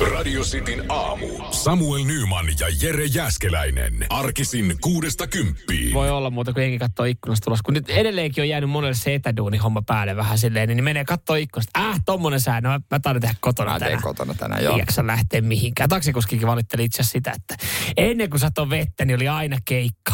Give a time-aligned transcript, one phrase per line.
[0.00, 1.26] Radio Cityn aamu.
[1.50, 4.06] Samuel Nyman ja Jere Jäskeläinen.
[4.10, 5.94] Arkisin kuudesta kymppiin.
[5.94, 7.62] Voi olla muuta kuin jengi katsoo ikkunasta tulossa.
[7.64, 11.36] Kun nyt edelleenkin on jäänyt monelle se etäduuni homma päälle vähän silleen, niin menee katsoo
[11.36, 11.80] ikkunasta.
[11.80, 14.02] Äh, tommonen sää, no mä, taidan tehdä kotona Mä tänään.
[14.02, 14.72] kotona tänään, joo.
[14.74, 15.88] Ei jaksa lähteä mihinkään.
[15.88, 17.56] Taksikuskikin valitteli itse asiassa sitä, että
[17.96, 20.12] ennen kuin satoi vettä, niin oli aina keikka.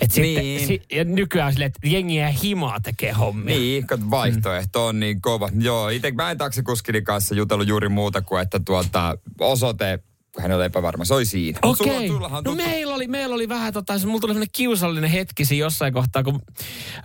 [0.00, 0.66] Et sitten, Niin.
[0.66, 3.56] si, ja nykyään silleen, että jengiä himaa tekee hommia.
[3.58, 5.48] Niin, kato, vaihtoehto on niin kova.
[5.58, 9.98] Joo, itse mä en taksikuskini kanssa jutellut juuri muuta kuin, että tuota, osoite,
[10.40, 11.58] hän oli epävarma, se oli siinä.
[11.62, 12.10] Okei.
[12.10, 15.44] on No tuttu- meillä oli, meillä oli vähän tota, se- mulla tuli sellainen kiusallinen hetki
[15.44, 16.40] siinä jossain kohtaa, kun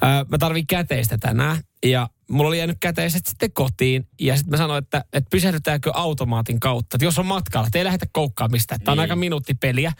[0.02, 1.58] ää, mä tarvin käteistä tänään.
[1.86, 4.08] Ja mulla oli jäänyt käteiset sitten kotiin.
[4.22, 6.96] Ja sitten mä sanoin, että, että pysähdytäänkö automaatin kautta.
[6.96, 8.82] Että jos on matkalla, että ei lähdetä koukkaa mistään.
[8.82, 9.02] Tämä on Niin.
[9.02, 9.94] aika minuuttipeliä.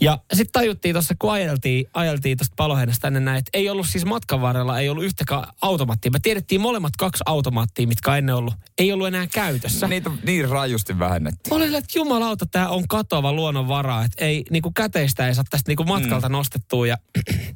[0.00, 4.04] Ja sitten tajuttiin tuossa, kun ajeltiin, ajeltiin tuosta paloheinästä tänne näin, että ei ollut siis
[4.04, 6.10] matkan varrella, ei ollut yhtäkään automaattia.
[6.10, 8.54] Me tiedettiin molemmat kaksi automaattia, mitkä ennen ollut.
[8.78, 9.88] Ei ollut enää käytössä.
[9.88, 10.98] Niitä niin rajusti
[11.50, 15.70] olin, silleen, että jumalauta, tämä on katoava luonnonvara, että ei, niinku käteistä ei saa tästä
[15.70, 16.32] niinku matkalta mm.
[16.32, 16.86] nostettua.
[16.86, 16.96] Ja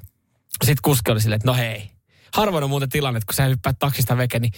[0.65, 1.96] sitten kuski oli silleen, että no hei.
[2.37, 4.53] Harvoin on muuten tilanne, että kun sä hyppäät taksista veke, niin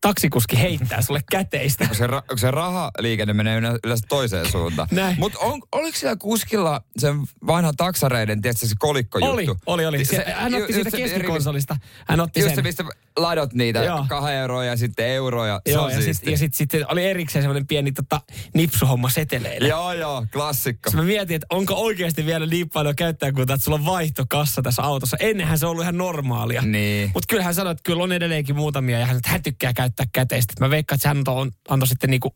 [0.00, 1.86] taksikuski heittää sulle käteistä.
[1.86, 4.88] Kun se, ra- kun se rahaliikenne menee yle- yleensä toiseen suuntaan.
[5.18, 5.38] Mutta
[5.72, 9.32] oliko siellä kuskilla sen vanhan taksareiden, tiedätkö se kolikkojuttu?
[9.66, 10.04] Oli, oli, oli.
[10.04, 11.76] Se, hän otti ju- siitä se- keskikonsolista.
[12.08, 12.64] Hän otti Just se, sen.
[12.64, 12.84] mistä
[13.16, 14.06] ladot niitä, Joo.
[14.08, 15.60] kahden euroa ja sitten euroja.
[15.66, 18.20] Se Joo, on ja sitten sit, sit oli erikseen semmoinen pieni tota,
[18.54, 19.68] nipsuhomma seteleille.
[19.68, 20.90] Joo, joo, klassikko.
[20.90, 24.82] Sitten mä mietin, että onko oikeasti vielä niin paljon käyttäjäkuntaa, että sulla on vaihtokassa tässä
[24.82, 25.16] autossa.
[25.20, 26.62] Ennenhän se on ollut ihan normaalia.
[26.62, 27.10] Niin.
[27.14, 29.89] Mutta kyllä hän sanoi, että kyllä on edelleenkin muutamia ja hän, että hän tykkää käyttää
[30.12, 30.54] käteistä.
[30.60, 32.34] Mä veikkaan, että hän antoi, antoi sitten niinku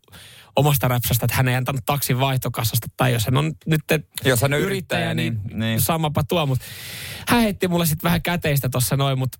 [0.56, 2.86] omasta räpsästä, että hän ei antanut taksin vaihtokassasta.
[2.96, 3.80] Tai jos hän on nyt
[4.24, 5.80] Jos hän on yrittäjä, niin- niin.
[5.80, 6.46] samapa tuo.
[6.46, 6.64] Mutta
[7.28, 9.38] hän heitti mulle sitten vähän käteistä tuossa noin, mutta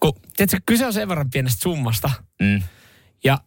[0.00, 2.10] kun, tiedätkö, kyse on sen verran pienestä summasta.
[2.42, 2.62] Mm.
[3.24, 3.38] Ja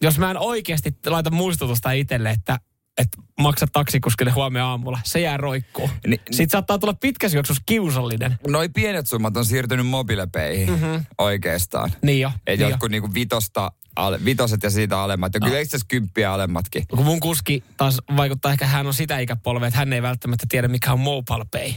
[0.00, 2.58] jos mä en oikeasti laita muistutusta itselle, että
[2.98, 5.90] että maksa taksikuskille huomenna aamulla, se jää roikkuun.
[6.06, 8.38] Ni- Sitten saattaa tulla pitkässä juoksussa kiusallinen.
[8.48, 11.04] Noi pienet summat on siirtynyt mobiilepeihin mm-hmm.
[11.18, 11.92] oikeastaan.
[12.02, 12.28] Niin jo.
[12.46, 12.68] Et niin jo.
[12.70, 15.34] jotkut niinku vitosta, ale, vitoset ja siitä alemmat.
[15.34, 16.86] Ja kyllä itse asiassa kymppiä alemmatkin.
[16.88, 20.68] Kun mun kuski taas vaikuttaa, ehkä hän on sitä ikäpolvea, että hän ei välttämättä tiedä,
[20.68, 21.72] mikä on mobile pay.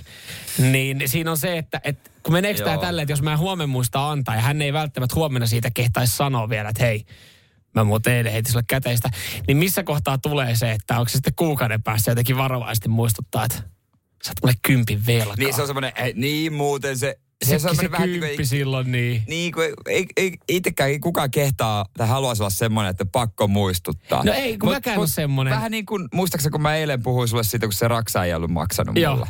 [0.72, 3.72] Niin siinä on se, että, että kun meneekö tämä tälleen, että jos mä en huomenna
[3.72, 7.06] muista antaa, ja hän ei välttämättä huomenna siitä kehtaisi sanoa vielä, että hei,
[7.76, 9.10] mä muuten eilen heitin sulle käteistä,
[9.48, 13.58] niin missä kohtaa tulee se, että onko se sitten kuukauden päästä jotenkin varovaisesti muistuttaa, että
[14.24, 15.36] sä oot mulle kympin velkaa.
[15.38, 17.20] Niin se on semmoinen, niin muuten se...
[17.46, 19.24] se, se, se semmoinen vähän kymppi niin kuin, silloin, niin.
[19.28, 24.24] niin kuin, ei, ei, itsekään ei kukaan kehtaa tai haluaisi olla semmoinen, että pakko muistuttaa.
[24.24, 25.54] No ei, kun mäkään ole semmonen.
[25.54, 28.52] Vähän niin kuin, muistaakseni kun mä eilen puhuin sulle siitä, kun se raksa ei ollut
[28.52, 29.16] maksanut Joo.
[29.16, 29.30] mulle.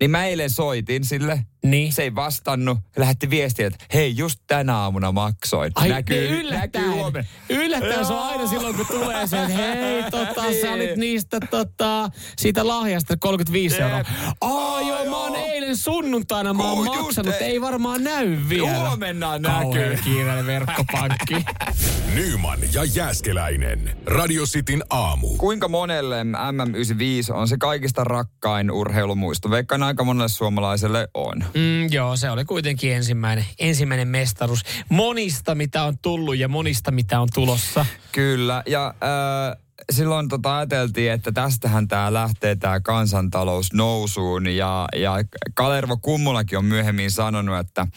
[0.00, 1.44] Niin mä eilen soitin sille.
[1.64, 1.92] Niin.
[1.92, 2.78] Se ei vastannut.
[2.96, 5.72] Lähetti viestiä, että hei, just tänä aamuna maksoin.
[5.74, 6.84] Ai näkyy, niin yllättäen.
[6.84, 7.28] näkyy huomenna.
[7.48, 12.10] Yllättäen se on aina silloin, kun tulee se, että hei, tota, sä olit niistä tota,
[12.38, 13.82] siitä lahjasta 35 Jep.
[13.82, 14.04] euroa.
[14.40, 17.42] Aa, joo, mä oon eilen sunnuntaina, mä oon maksanut, ei.
[17.50, 18.88] ei varmaan näy vielä.
[18.88, 19.98] Huomenna Kauhean näkyy.
[20.04, 21.34] kiireinen verkkopankki.
[22.14, 23.96] Nyman ja Jäskeläinen.
[24.06, 25.28] Radio Cityn aamu.
[25.36, 29.50] Kuinka monelle MM95 on se kaikista rakkain urheilumuisto?
[29.50, 31.44] Veikkaan aika monelle suomalaiselle on.
[31.54, 34.62] Mm, joo, se oli kuitenkin ensimmäinen, ensimmäinen mestaruus.
[34.88, 37.86] Monista, mitä on tullut ja monista, mitä on tulossa.
[38.12, 44.46] Kyllä, ja äh, silloin tota ajateltiin, että tästähän tämä lähtee tämä kansantalous nousuun.
[44.46, 45.14] Ja, ja
[45.54, 47.88] Kalervo Kummulakin on myöhemmin sanonut, että äh,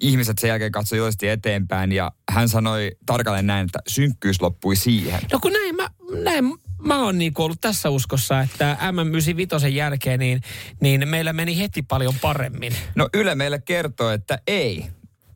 [0.00, 1.92] ihmiset sen jälkeen katsoivat iloisesti eteenpäin.
[1.92, 5.20] Ja hän sanoi tarkalleen näin, että synkkyys loppui siihen.
[5.32, 5.88] No kun näin mä,
[6.22, 6.44] näin
[6.86, 10.40] mä oon niinku ollut tässä uskossa, että M95 jälkeen niin,
[10.80, 12.72] niin meillä meni heti paljon paremmin.
[12.94, 14.86] No Yle meille kertoo, että ei.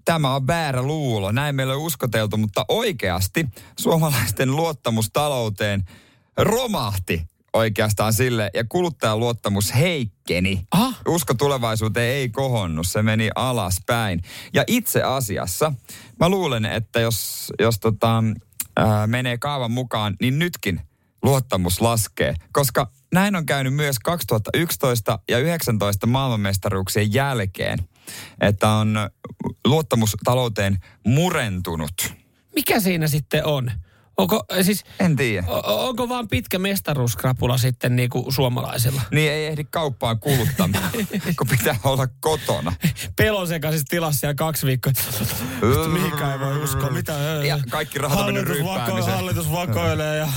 [0.05, 1.33] Tämä on väärä luulo.
[1.33, 3.47] Näin meillä on uskoteltu, mutta oikeasti
[3.81, 5.85] suomalaisten luottamus talouteen
[6.37, 10.67] romahti oikeastaan sille ja kuluttajan luottamus heikkeni.
[10.71, 10.95] Aha.
[11.09, 14.23] Usko tulevaisuuteen ei kohonnut, se meni alaspäin.
[14.55, 15.73] Ja itse asiassa
[16.21, 18.25] mä luulen, että jos, jos tota,
[18.77, 20.81] ää, menee kaavan mukaan, niin nytkin
[21.23, 22.35] luottamus laskee.
[22.53, 27.79] Koska näin on käynyt myös 2011 ja 19 maailmanmestaruuksien jälkeen,
[28.41, 28.97] että on
[29.65, 32.15] luottamus talouteen murentunut.
[32.55, 33.71] Mikä siinä sitten on?
[34.17, 35.47] Onko, siis, En tiedä.
[35.65, 39.03] onko vaan pitkä mestaruuskrapula sitten niinku suomalaisilla?
[39.11, 40.91] Niin ei ehdi kauppaan kuluttamaan,
[41.39, 42.73] kun pitää olla kotona.
[43.17, 44.93] Pelon sekaisessa tilassa ja kaksi viikkoa.
[45.93, 46.91] Mihinkään ei voi uskoa.
[46.91, 47.13] Mitä?
[47.47, 50.29] Ja kaikki rahat on mennyt hallitus, vako- hallitus vakoilee ja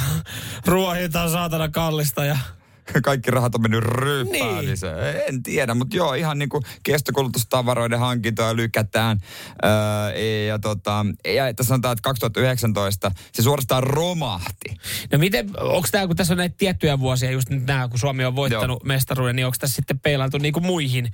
[0.65, 2.37] ruoan hinta on saatana kallista ja
[3.03, 4.95] kaikki rahat on mennyt ryyppäämiseen.
[4.95, 5.23] Niin.
[5.29, 9.19] En tiedä, mutta joo, ihan niin kuin kestokulutustavaroiden hankintoja lykätään.
[9.65, 14.77] Öö, ja, tota, ja että sanotaan, että 2019 se suorastaan romahti.
[15.11, 18.25] No miten, onko tämä, kun tässä on näitä tiettyjä vuosia, just nyt nämä, kun Suomi
[18.25, 18.87] on voittanut joo.
[18.87, 21.11] mestaruuden, niin onko tässä sitten peilattu niin kuin muihin,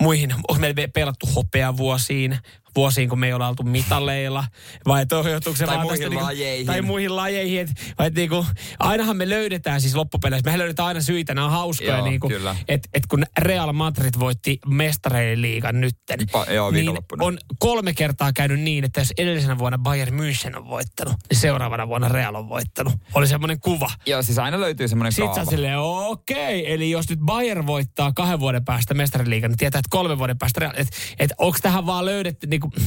[0.00, 2.38] muihin, onko meillä peilattu hopeavuosiin,
[2.76, 4.44] vuosiin, kun me ei ole oltu mitaleilla,
[4.86, 6.56] vai johtuuko se tai vaan muihin tästä, lajeihin.
[6.56, 7.60] Niin kuin, tai muihin lajeihin.
[7.60, 8.46] Et, vai niin kuin,
[8.78, 12.32] ainahan me löydetään siis loppupeleissä, me löydetään aina syitä, nämä on hauskoja, Joo, niin kuin,
[12.32, 12.56] kyllä.
[12.68, 18.32] että et kun Real Madrid voitti mestareiden liigan nytten, Pa- joo, niin on kolme kertaa
[18.32, 22.48] käynyt niin, että jos edellisenä vuonna Bayern München on voittanut, niin seuraavana vuonna Real on
[22.48, 22.94] voittanut.
[23.14, 23.90] Oli semmoinen kuva.
[24.06, 25.40] Joo, siis aina löytyy semmoinen Sitten kaava.
[25.40, 29.88] oot silleen, okei, eli jos nyt Bayern voittaa kahden vuoden päästä mestariliigan, niin tietää, että
[29.90, 32.84] kolmen vuoden päästä, Real- että et, onko tähän vaan löydetty, niin kuin,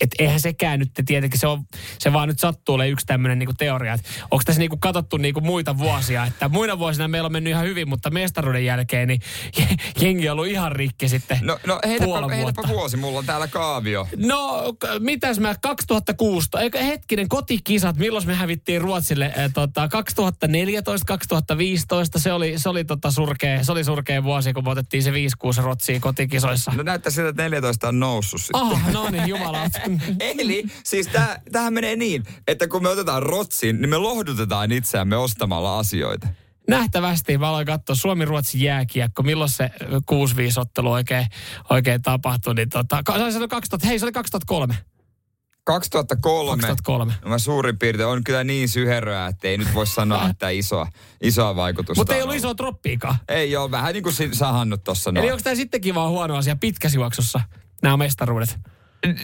[0.00, 1.64] että eihän sekään nyt, tietenkin se, on,
[1.98, 5.16] se vaan nyt sattuu olemaan yksi tämmöinen niin teoria, että onko tässä niin kuin katsottu
[5.16, 9.08] niin kuin muita vuosia, että muina vuosina meillä on mennyt ihan hyvin, mutta mestaruuden jälkeen
[9.08, 9.20] niin
[10.00, 14.08] jengi on ollut ihan rikki sitten No, no heitäpä, heitäpä vuosi, mulla on täällä kaavio.
[14.16, 14.62] No,
[14.98, 19.24] mitäs mä 2016, eikö hetkinen kotikisat, milloin me hävittiin Ruotsille?
[19.24, 24.64] Äh, tota, 2014, 2015, se oli, se oli, tota surkea, se oli surkea vuosi, kun
[24.64, 25.14] me otettiin se 5-6
[25.62, 26.72] Ruotsiin kotikisoissa.
[26.76, 28.60] No näyttää siltä, että 14 on noussut sitten.
[28.60, 29.70] Ah, no niin, jumala.
[30.20, 35.16] Eli siis tää, tämähän menee niin, että kun me otetaan Rotsiin, niin me lohdutetaan itseämme
[35.16, 36.28] ostamalla asioita.
[36.68, 39.90] Nähtävästi mä aloin katsoa Suomi-Ruotsi jääkiekko, milloin se 6-5
[40.56, 41.26] ottelu oikein,
[41.70, 42.54] oikein tapahtui.
[42.54, 44.74] Niin tota, se oli 2000, hei se oli 2003.
[45.64, 46.60] 2003.
[46.62, 47.14] 2003.
[47.24, 50.86] No Mä suurin piirtein on kyllä niin syheröä, että ei nyt voi sanoa, että isoa,
[51.22, 52.38] isoa vaikutusta Mutta ei ollut ollut.
[52.38, 53.16] isoa troppiikaan.
[53.28, 56.98] Ei ole, vähän niin kuin sahannut tuossa Eli onko tämä sittenkin vaan huono asia pitkässä
[56.98, 57.40] juoksussa,
[57.82, 58.58] nämä mestaruudet?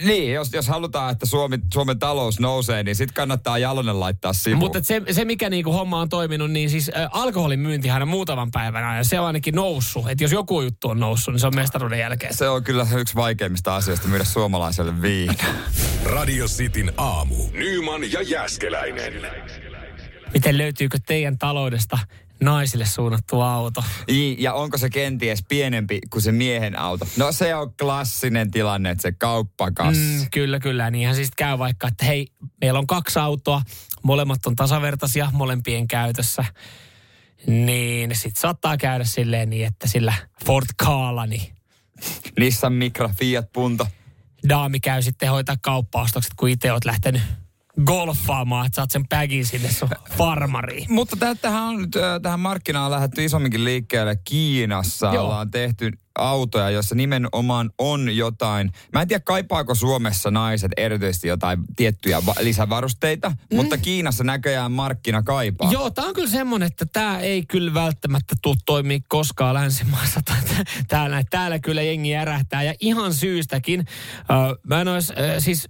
[0.03, 4.59] Niin, jos, jos halutaan, että Suomi, Suomen talous nousee, niin sitten kannattaa jalonen laittaa sivuun.
[4.59, 8.51] Mutta se, se, mikä niinku homma on toiminut, niin siis ä, alkoholin myyntihän on muutaman
[8.51, 9.05] päivän ajan.
[9.05, 10.09] Se on ainakin noussut.
[10.09, 12.33] Että jos joku juttu on noussut, niin se on mestaruuden jälkeen.
[12.33, 15.33] Se on kyllä yksi vaikeimmista asioista myydä suomalaiselle viina.
[16.15, 17.35] Radio Cityn aamu.
[17.53, 19.13] Nyman ja Jäskeläinen.
[20.33, 21.97] Miten löytyykö teidän taloudesta
[22.41, 23.83] naisille suunnattu auto?
[24.37, 27.07] Ja onko se kenties pienempi kuin se miehen auto?
[27.17, 30.01] No se on klassinen tilanne, että se kauppakassi.
[30.01, 30.91] Mm, kyllä, kyllä.
[30.91, 32.27] Niinhän siis käy vaikka, että hei,
[32.61, 33.61] meillä on kaksi autoa.
[34.03, 36.45] Molemmat on tasavertaisia molempien käytössä.
[37.47, 40.13] Niin sit saattaa käydä silleen niin, että sillä
[40.45, 41.53] Ford Kaalla, niin
[42.39, 43.87] Nissan Micra, Fiat Punto.
[44.49, 47.21] daami käy sitten hoitaa kauppaostokset, kun itse oot lähtenyt
[47.85, 50.93] golfaamaan, että saat sen bagin sinne sun farmariin.
[50.93, 54.15] Mutta tä- tähän, on nyt, äh, tähän markkinaan on lähdetty isomminkin liikkeelle.
[54.15, 55.23] Kiinassa Joo.
[55.23, 58.71] Ollaan tehty autoja, joissa nimenomaan on jotain.
[58.93, 63.55] Mä en tiedä, kaipaako Suomessa naiset erityisesti jotain tiettyjä va- lisävarusteita, mm.
[63.55, 65.71] mutta Kiinassa näköjään markkina kaipaa.
[65.71, 70.21] Joo, tää on kyllä semmonen, että tää ei kyllä välttämättä tuu toimii koskaan länsimaassa.
[70.87, 73.85] Täällä, täällä kyllä jengi järähtää ja ihan syystäkin.
[74.67, 75.69] Mä en ois, siis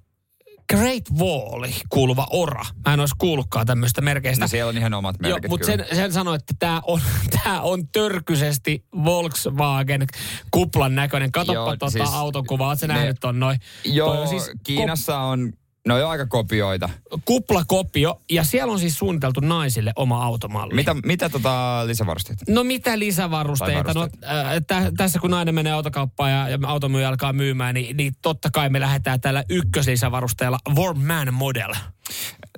[0.71, 2.65] Great Wall kuuluva ora.
[2.85, 4.43] Mä en ois kuullutkaan tämmöistä merkeistä.
[4.43, 7.01] No siellä on ihan omat merkit mutta sen, sen sanoi, että tämä on,
[7.43, 10.07] tää on törkyisesti Volkswagen
[10.51, 11.31] kuplan näköinen.
[11.31, 13.59] Katoppa Joo, tuota siis autokuvaa, oot sä ne- nähnyt ton noin?
[13.85, 15.53] Joo, Toi on siis Kiinassa on,
[15.87, 16.89] no jo aika kopioita.
[17.25, 20.75] kuplakopio ja siellä on siis suunniteltu naisille oma automalli.
[20.75, 22.45] Mitä, mitä tota lisävarusteita?
[22.49, 23.93] No mitä lisävarusteita?
[23.93, 28.13] No, äh, tä, tässä kun nainen menee autokauppaan ja, ja automyyjä alkaa myymään, niin, niin
[28.21, 31.73] totta kai me lähdetään tällä ykköslisävarusteella Warm Man Model.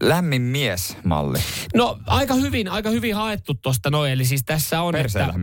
[0.01, 1.39] Lämmin mies malli.
[1.75, 5.33] No aika hyvin, aika hyvin haettu tuosta noin, eli siis tässä on, että...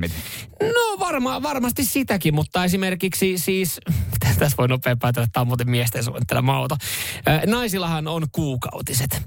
[0.63, 3.81] No varma, varmasti sitäkin, mutta esimerkiksi siis,
[4.39, 6.77] tässä voi nopea päätellä, että tämä on muuten miesten suunnittelema auto.
[7.29, 9.23] Ö, Naisillahan on kuukautiset.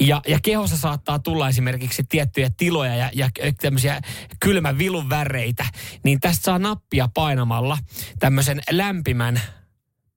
[0.00, 4.00] Ja, ja kehossa saattaa tulla esimerkiksi tiettyjä tiloja ja, ja tämmöisiä
[4.40, 5.66] kylmän vilun väreitä.
[6.04, 7.78] Niin tästä saa nappia painamalla
[8.18, 9.40] tämmöisen lämpimän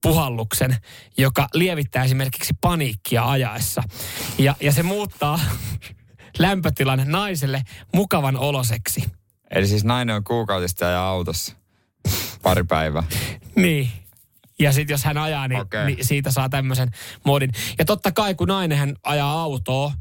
[0.03, 0.77] puhalluksen,
[1.17, 3.83] joka lievittää esimerkiksi paniikkia ajaessa.
[4.37, 5.39] Ja, ja se muuttaa
[6.39, 7.61] lämpötilan naiselle
[7.93, 9.03] mukavan oloseksi.
[9.51, 11.55] Eli siis nainen on kuukautista ja autossa.
[12.41, 13.03] Pari päivää.
[13.55, 13.91] Niin.
[14.59, 15.85] Ja sitten jos hän ajaa, niin, Okei.
[15.85, 16.91] niin siitä saa tämmöisen
[17.25, 17.51] modin.
[17.79, 19.93] Ja totta kai kun nainen hän ajaa autoa,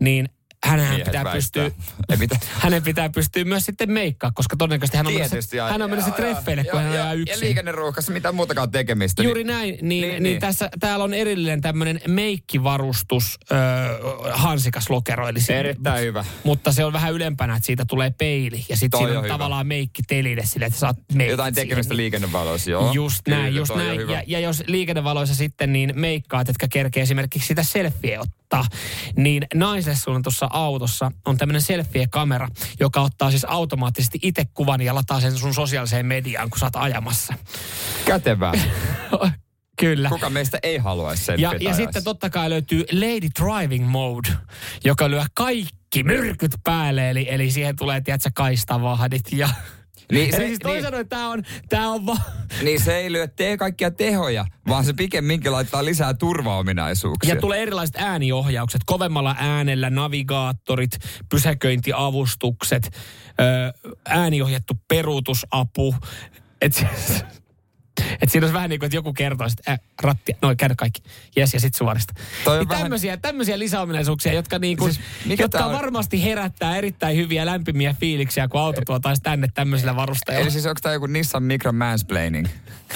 [0.00, 0.28] niin
[0.74, 1.64] Miehet pitää pystyä,
[2.10, 2.36] Ei mitä.
[2.52, 5.58] hänen pitää pystyä myös sitten meikkaa, koska todennäköisesti hän on menossa, Tietysti.
[5.58, 7.40] hän on menossa treffeille, kun hän ajaa Ja yksin.
[7.40, 9.22] liikenneruuhkassa mitään muutakaan tekemistä.
[9.22, 10.40] Juuri näin, niin, niin, Niin, niin, niin.
[10.40, 13.54] tässä täällä on erillinen tämmöinen meikkivarustus ö,
[14.32, 15.28] hansikas lokero.
[15.28, 16.24] Eli se- Erittäin hyvä.
[16.44, 19.66] Mutta se on vähän ylempänä, että siitä tulee peili ja sitten siinä on on tavallaan
[19.66, 21.96] meikki teline sille, että saat meikit Jotain tekemistä siihen.
[21.96, 22.92] liikennevaloissa, joo.
[22.92, 24.08] Just Kyllä, näin, just näin.
[24.08, 28.36] Ja, ja jos liikennevaloissa sitten niin meikkaat, etkä kerkee esimerkiksi sitä selfieä ottaa.
[28.46, 28.76] Mutta
[29.16, 32.48] niin naiselle suunnatussa autossa on tämmöinen selfie-kamera,
[32.80, 36.76] joka ottaa siis automaattisesti itse kuvan ja lataa sen sun sosiaaliseen mediaan, kun sä oot
[36.76, 37.34] ajamassa.
[38.04, 38.52] Kätevää.
[39.80, 40.08] Kyllä.
[40.08, 44.28] Kuka meistä ei haluaisi sen Ja, ja sitten totta kai löytyy Lady Driving Mode,
[44.84, 49.48] joka lyö kaikki myrkyt päälle, eli, eli siihen tulee, tiedätkö, kaistavahdit ja...
[50.12, 52.16] Niin, Se, eli siis toisin niin, sanoen tämä on, tää on va-
[52.62, 57.34] niin se ei lyö tee kaikkia tehoja, vaan se pikemminkin laittaa lisää turvaominaisuuksia.
[57.34, 60.98] Ja tulee erilaiset ääniohjaukset, kovemmalla äänellä, navigaattorit,
[61.28, 62.90] pysäköintiavustukset,
[64.08, 65.94] ääniohjattu peruutusapu.
[66.60, 66.84] Et,
[68.22, 71.02] et siinä olisi vähän niin kuin, että joku kertoo, että äh, ratti, noin käydä kaikki,
[71.36, 72.14] jes ja sitten suorista.
[72.44, 75.72] Toi on Niin vähän- tämmöisiä, tämmöisiä lisäominaisuuksia, jotka, niin kuin, Siis jotka on?
[75.72, 80.42] varmasti herättää erittäin hyviä lämpimiä fiiliksiä, kun auto tuotaisiin tänne tämmöisillä varusteilla.
[80.42, 82.46] Eli siis onko tämä joku Nissan Micro Mansplaining?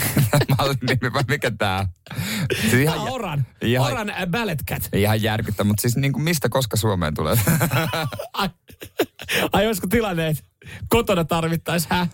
[0.58, 1.86] Mallin nimi vai mikä tää?
[2.60, 4.88] Siis Tämä ihan, on jä- Oran, ihan- Oran äh, Ballet Cat.
[4.92, 7.36] ihan järkyttä, mutta siis niin kuin mistä koska Suomeen tulee?
[8.32, 8.48] Ai,
[9.52, 10.42] ai olisiko tilanne, että
[10.88, 12.06] kotona tarvittaisiin hä?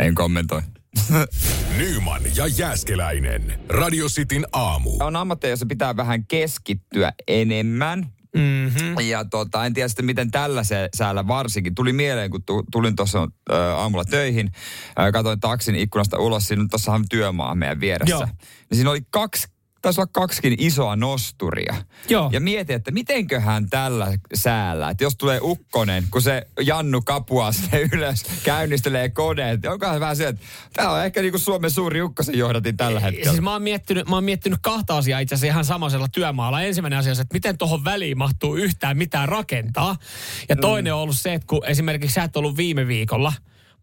[0.00, 0.62] en kommentoi.
[1.78, 3.60] Nyman ja Jääskeläinen.
[3.68, 4.90] Radio Cityn aamu.
[5.00, 8.06] On ammatteja, joissa pitää vähän keskittyä enemmän.
[8.36, 9.00] Mm-hmm.
[9.00, 11.74] Ja tota, en tiedä sitten miten tällä se, säällä varsinkin.
[11.74, 13.28] Tuli mieleen, kun tu, tulin tuossa
[13.76, 14.50] aamulla töihin.
[15.12, 16.48] Katoin taksin ikkunasta ulos.
[16.48, 18.14] Siinä tuossahan työmaa meidän vieressä.
[18.14, 18.26] Joo.
[18.70, 19.48] Niin siinä oli kaksi,
[19.82, 21.74] taisi olla kaksikin isoa nosturia.
[22.08, 22.30] Joo.
[22.32, 27.80] Ja mietin, että mitenköhän tällä säällä, että jos tulee ukkonen, kun se Jannu kapuaa sinne
[27.92, 29.66] ylös, käynnistelee koneet.
[29.66, 33.30] Onkohan vähän se, että tämä on ehkä niinku Suomen suuri ukkosen johdatin tällä hetkellä.
[33.30, 36.62] Siis mä oon, miettinyt, mä oon miettinyt kahta asiaa itse asiassa ihan samaisella työmaalla.
[36.62, 39.96] Ensimmäinen asia on se, että miten tuohon väliin mahtuu yhtään mitään rakentaa.
[40.48, 43.32] Ja toinen on ollut se, että kun esimerkiksi sä et ollut viime viikolla,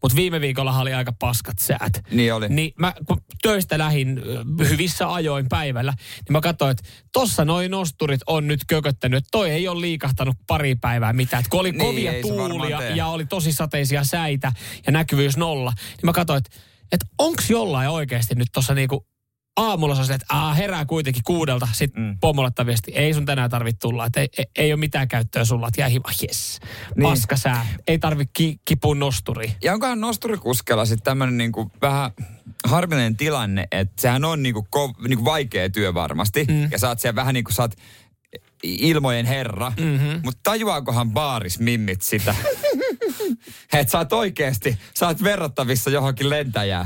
[0.01, 2.03] mutta viime viikolla oli aika paskat säät.
[2.11, 2.49] Niin oli.
[2.49, 4.21] Niin mä kun töistä lähin
[4.69, 9.17] hyvissä ajoin päivällä, niin mä katsoin, että tossa noin nosturit on nyt kököttänyt.
[9.17, 11.41] että Toi ei ole liikahtanut pari päivää mitään.
[11.41, 14.51] Et kun oli Niin, kovia tuulia ja oli tosi sateisia säitä
[14.85, 16.49] ja näkyvyys nolla, niin mä katsoin, että,
[16.91, 19.07] että onks jollain oikeasti nyt tossa niinku
[19.57, 22.17] aamulla silleen, että aa, herää kuitenkin kuudelta, sitten Mm.
[22.19, 25.67] pomolle viesti, ei sun tänään tarvitse tulla, että ei, ei, ei ole mitään käyttöä sulla,
[25.67, 26.59] että jää hima, yes,
[26.95, 27.03] Niin.
[27.09, 29.53] paska sää, ei tarvi ki, kipun nosturi.
[29.63, 32.11] Ja onkohan nosturikuskella sitten tämmöinen niinku vähän
[32.67, 36.45] harvinainen tilanne, että sehän on niinku, ko, niinku vaikea työ varmasti.
[36.47, 36.71] Mm.
[36.71, 37.75] Ja sä oot siellä vähän niin kuin sä oot
[38.63, 39.71] ilmojen herra.
[39.79, 40.19] Mm-hmm.
[40.23, 42.35] Mutta tajuaakohan baaris mimmit sitä?
[43.73, 46.85] että sä oot oikeesti, sä oot verrattavissa johonkin lentäjään.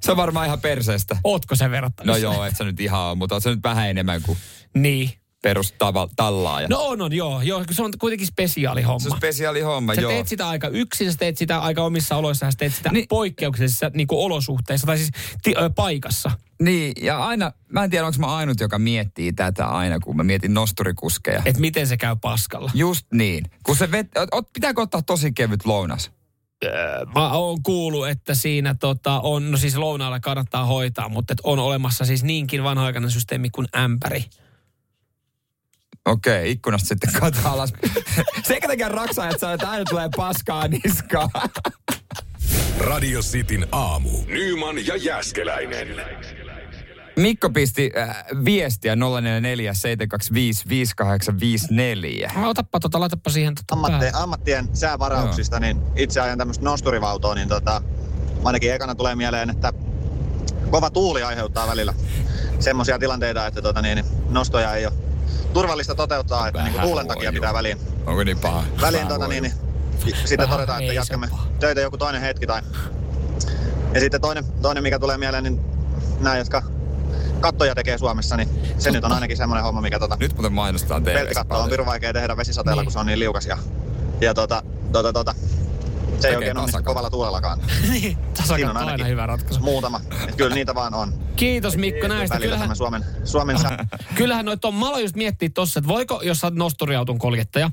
[0.00, 1.16] Se on varmaan ihan perseestä.
[1.24, 2.18] Ootko se No verrattavissa?
[2.18, 4.38] joo, et sä nyt ihan ole, mutta oot sä nyt vähän enemmän kuin
[4.74, 5.10] Niin.
[5.42, 6.68] perus tava, tallaaja.
[6.68, 7.42] No on, on, joo.
[7.42, 8.98] joo se on kuitenkin spesiaali homma.
[8.98, 10.10] se on spesiaali homma, Sä joo.
[10.10, 13.08] teet sitä aika yksin, sä teet sitä aika omissa oloissa, sä teet sitä Niin.
[13.08, 15.10] poikkeuksellisissa niin kuin olosuhteissa tai siis
[15.42, 16.30] ti, ö, paikassa.
[16.62, 20.22] Niin, ja aina, mä en tiedä, onko mä ainut, joka miettii tätä aina, kun mä
[20.22, 21.42] mietin nosturikuskeja.
[21.44, 22.70] Että miten se käy paskalla.
[22.74, 23.44] Just niin.
[23.62, 26.10] Kun se vet, ot, pitääkö ottaa tosi kevyt lounas?
[27.14, 31.58] Mä oon kuullut, että siinä tota, on, no siis lounaalla kannattaa hoitaa, mutta et on
[31.58, 34.24] olemassa siis niinkin vanhoikainen systeemi kuin ämpäri.
[36.06, 37.72] Okei, ikkunasta sitten kato alas.
[38.48, 41.30] Sekä tekee raksaa, että että aina tulee paskaa niskaan.
[42.78, 44.10] Radio Cityn aamu.
[44.26, 45.88] Nyman ja Jääskeläinen.
[47.16, 52.32] Mikko pisti äh, viestiä 044 725 5854.
[52.36, 54.22] No, Otappa tota, laitapa siihen tota ammattien, päälle.
[54.22, 57.82] ammattien säävarauksista, niin itse ajan tämmöistä nosturivautoa, niin tota,
[58.44, 59.72] ainakin ekana tulee mieleen, että
[60.70, 61.94] kova tuuli aiheuttaa välillä
[62.58, 64.94] semmoisia tilanteita, että tota, niin, nostoja ei ole
[65.52, 68.64] turvallista toteuttaa, että niin tuulen takia pitää väliin, Onko niin paha?
[68.80, 69.54] väliin tota, niin, niin,
[70.24, 71.28] sitten todetaan, että jatkamme
[71.60, 72.46] töitä joku toinen hetki.
[72.46, 72.62] Tai...
[73.94, 75.60] Ja sitten toinen, toinen, mikä tulee mieleen, niin
[76.20, 76.62] nämä, jotka
[77.46, 78.48] kattoja tekee Suomessa, niin
[78.78, 81.20] se nyt on ainakin semmoinen homma, mikä tota, Nyt muuten mainostaa teille.
[81.20, 82.86] peltikatto on pirun vaikea tehdä vesisateella, Niin.
[82.86, 83.46] kun se on niin liukas.
[83.46, 83.58] Ja,
[84.20, 84.62] ja tota,
[84.92, 85.34] tota, tota,
[86.20, 86.90] se ei oikein onnistu tasakato.
[86.90, 87.58] kovalla tuulellakaan.
[87.90, 89.60] niin, Siinä on aina hyvä ratkaisu.
[89.60, 90.00] Muutama.
[90.28, 91.14] Et kyllä niitä vaan on.
[91.36, 92.38] Kiitos Mikko näistä.
[92.38, 93.68] Kyllähän, Suomen, Suomen sä...
[94.18, 97.70] kyllähän noita on, mä aloin just miettiä tossa, että voiko, jos sä oot nosturiauton koljettaja,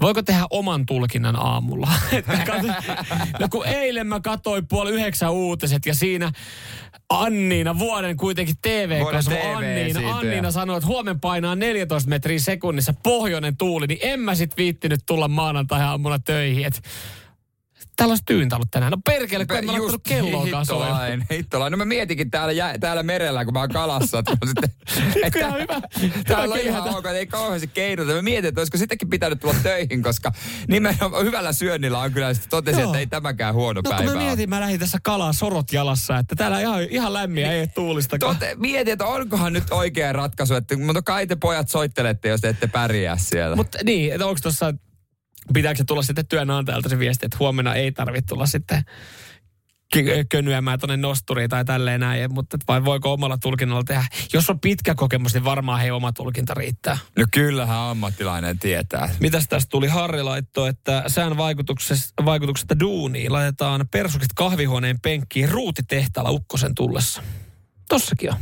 [0.00, 1.88] voiko tehdä oman tulkinnan aamulla?
[3.40, 6.32] No kun eilen mä katsoin puoli yhdeksän uutiset ja siinä
[7.20, 9.56] Anniina, vuoden kuitenkin tv Vuoden kasvu TV-esiintyjä.
[9.56, 14.56] Anniina, Anniina sanoi, että huomen painaa 14 metriä sekunnissa pohjoinen tuuli, niin en mä sit
[14.56, 16.66] viittinyt tulla maanantai-aamuna töihin.
[16.66, 16.82] Et
[17.96, 18.90] täällä olisi tyyntä ollut tänään.
[18.90, 20.60] No perkele, kun en mä laittanut kelloa kasoin.
[20.60, 21.70] hittolain, hittolain.
[21.70, 24.18] No mä mietinkin täällä, jä, täällä merellä, kun mä oon kalassa.
[24.18, 24.70] Että mä sitten,
[25.24, 25.80] että ihan hyvä.
[26.26, 28.12] Täällä on ihan ok, ei kauheasti keinuta.
[28.12, 30.32] Mä mietin, että olisiko sittenkin pitänyt tulla töihin, koska
[30.68, 32.90] nimenomaan hyvällä syönnillä on kyllä sitten totesin, Joo.
[32.90, 34.24] että ei tämäkään huono No päivä mä ole.
[34.24, 38.18] mietin, mä lähdin tässä kalaa sorot jalassa, että täällä ihan, ihan lämmiä, ei tuulista.
[38.18, 42.48] Tote, mietin, että onkohan nyt oikea ratkaisu, että mutta kai te pojat soittelette, jos te
[42.48, 43.56] ette pärjää siellä.
[43.56, 44.74] Mutta niin, että onko tuossa,
[45.54, 48.82] pitääkö se tulla sitten työnantajalta se viesti, että huomenna ei tarvitse tulla sitten
[49.96, 54.04] kö- könyämään tuonne nosturiin tai tälleen näin, mutta vai voiko omalla tulkinnalla tehdä.
[54.32, 56.98] Jos on pitkä kokemus, niin varmaan hei oma tulkinta riittää.
[57.18, 59.14] No kyllähän ammattilainen tietää.
[59.20, 59.86] Mitäs tästä tuli?
[59.86, 67.22] Harri laitto, että sään vaikutuksesta, vaikutuksesta duuniin laitetaan persukset kahvihuoneen penkkiin ruutitehtaalla ukkosen tullessa.
[67.88, 68.38] Tossakin on.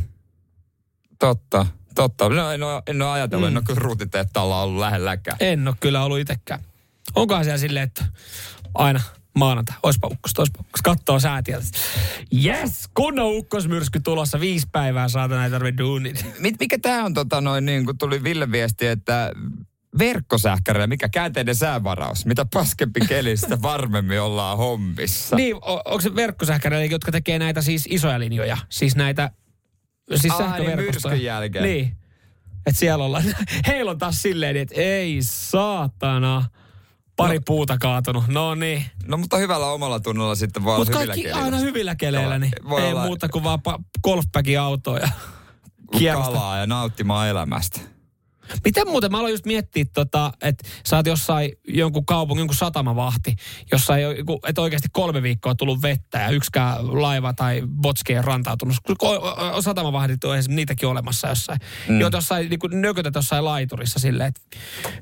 [1.19, 1.65] Totta,
[1.95, 2.29] totta.
[2.29, 3.51] No, en, ole, en ole ajatellut, mm.
[3.51, 5.37] en ole kyllä ruutiteettaalla ollut lähelläkään.
[5.39, 6.61] En ole kyllä ollut itsekään.
[7.15, 8.05] Onkohan siellä silleen, että
[8.73, 9.01] aina
[9.35, 11.67] maanantai, oispa ukkos, oispa ukkos, kattoo säätieltä.
[12.45, 16.15] Yes, kunnon ukkosmyrsky tulossa, viisi päivää saatana, ei tarvitse duunin.
[16.39, 19.31] Mit, mikä tämä on, tota, noin, niin kun tuli Ville viesti, että
[19.99, 25.35] verkkosähkärillä, mikä käänteinen säävaraus, mitä paskempi keli, sitä varmemmin ollaan hommissa.
[25.35, 28.57] Niin, o, onko se verkkosähkäreitä, jotka tekee näitä siis isoja linjoja?
[28.69, 29.31] Siis näitä,
[30.15, 31.63] siis Aa, niin myrskyn jälkeen.
[31.63, 31.97] Niin.
[32.65, 33.23] Että siellä ollaan,
[33.67, 36.45] heillä on taas silleen, että ei saatana,
[37.15, 37.41] pari no.
[37.45, 38.23] puuta kaatunut.
[38.27, 38.85] No niin.
[39.07, 41.43] No mutta hyvällä omalla tunnolla sitten voi Mutta kaikki kelillä.
[41.43, 43.83] aina hyvillä keleillä, niin Voi ei olla- muuta kuin vaan pa-
[44.55, 45.09] autoja.
[45.97, 46.31] Kierrosta.
[46.31, 47.79] Kalaa ja nauttimaan elämästä.
[48.65, 53.35] Miten muuten, mä aloin just miettiä, tota, että sä oot jossain jonkun kaupungin, jonkun satamavahti,
[53.71, 54.03] jossa ei
[54.47, 58.75] että oikeasti kolme viikkoa tullut vettä ja yksikään laiva tai botski ei ole rantautunut.
[59.59, 61.59] Satamavahdit on esimerkiksi niitäkin olemassa jossain.
[61.87, 61.99] Mm.
[61.99, 64.57] Joita jossain, niin kuin nökötät jossain laiturissa silleen, että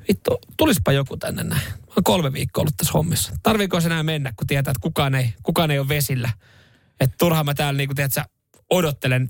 [0.08, 1.68] vittu, tulispa joku tänne näin.
[1.68, 3.34] Mä oon kolme viikkoa ollut tässä hommissa.
[3.44, 6.30] Tarviiko se enää mennä, kun tietää, että kukaan ei, kukaan ei ole vesillä.
[7.00, 8.26] Että turhaan mä täällä, niin kuin, tiedät, sä,
[8.70, 9.30] odottelen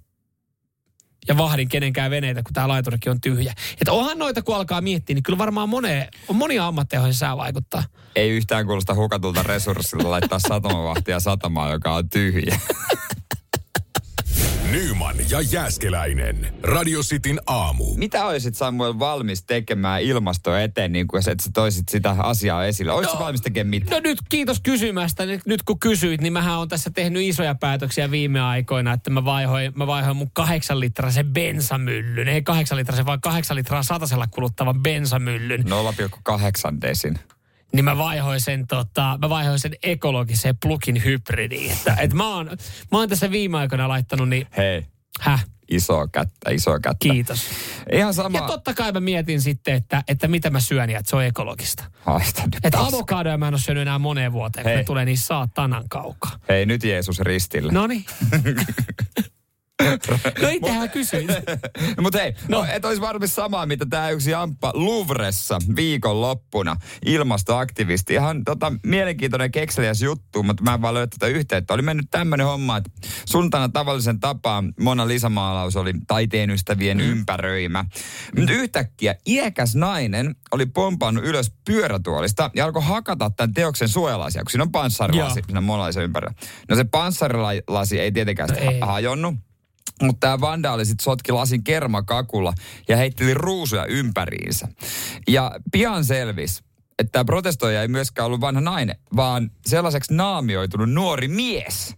[1.27, 3.53] ja vahdin kenenkään veneitä, kun tämä laiturikin on tyhjä.
[3.73, 7.37] Että onhan noita, kun alkaa miettiä, niin kyllä varmaan moneen, on monia ammatteja, joihin sää
[7.37, 7.83] vaikuttaa.
[8.15, 12.59] Ei yhtään kuulosta hukatulta resurssilta laittaa satamavahtia satamaan, joka on tyhjä.
[14.71, 16.53] Nyman ja Jääskeläinen.
[16.63, 17.95] Radio Cityn aamu.
[17.95, 22.91] Mitä olisit Samuel valmis tekemään ilmasto eteen, niin kuin että sä toisit sitä asiaa esille?
[22.91, 23.95] Olisit no, valmis tekemään mitä?
[23.95, 25.25] No nyt kiitos kysymästä.
[25.25, 29.25] Nyt, nyt kun kysyit, niin mähän on tässä tehnyt isoja päätöksiä viime aikoina, että mä
[29.25, 32.27] vaihoin, mä vaihoin mun kahdeksan litrasen bensamyllyn.
[32.27, 35.63] Ei kahdeksan litrasen, vaan kahdeksan litraa satasella kuluttavan bensamyllyn.
[35.63, 37.19] 0,8 desin.
[37.73, 41.71] Niin mä vaihoin sen, tota, mä vaihoin sen ekologiseen plugin hybridiin.
[41.71, 42.45] Että, et mä, oon,
[42.91, 44.85] mä oon tässä viime aikoina laittanut, niin Hei,
[45.19, 46.97] häh, iso kättä, iso kättä.
[46.99, 47.45] kiitos.
[47.93, 48.37] Ihan sama.
[48.37, 51.23] Ja totta kai mä mietin sitten, että, että mitä mä syön ja että se on
[51.23, 51.83] ekologista.
[51.99, 54.77] Haista nyt Että avokadoja mä en ole syönyt enää moneen vuoteen, kun Hei.
[54.77, 56.31] ne tulee niin saatanan kaukaa.
[56.49, 57.71] Hei, nyt Jeesus ristille.
[57.71, 58.05] No niin.
[60.41, 61.27] no itsehän kysyit.
[61.27, 61.35] No,
[62.03, 62.65] Mutta hei, No.
[62.73, 66.75] et olisi varmasti samaa, mitä tämä yksi Amppa Louvressa viikonloppuna.
[67.05, 68.13] Ilmastoaktivisti.
[68.13, 71.73] Ihan tota, mielenkiintoinen kekseliäs juttu, mutta mä en vaan löytä tätä yhteyttä.
[71.73, 72.89] Oli mennyt tämmöinen homma, että
[73.25, 77.03] sunnuntaina tavallisen tapaan Mona Lisa-maalaus oli taiteen ystävien mm.
[77.03, 77.85] ympäröimä.
[78.37, 84.51] Mutta yhtäkkiä iäkäs nainen oli pompannut ylös pyörätuolista ja alkoi hakata tämän teoksen suojalaisia, kun
[84.51, 86.33] siinä on panssarilasi siinä Mona Lisa ympärillä.
[86.69, 88.79] No se panssarilasi ei tietenkään No sitä ei.
[88.79, 89.35] ha- hajonnut.
[90.01, 92.53] Mutta tämä vandaali sitten sotki lasin kermakakulla
[92.87, 94.67] ja heitteli ruusuja ympäriinsä.
[95.27, 96.63] Ja pian selvisi,
[96.99, 101.95] että tämä protestoija ei myöskään ollut vanha nainen, vaan sellaiseksi naamioitunut nuori mies.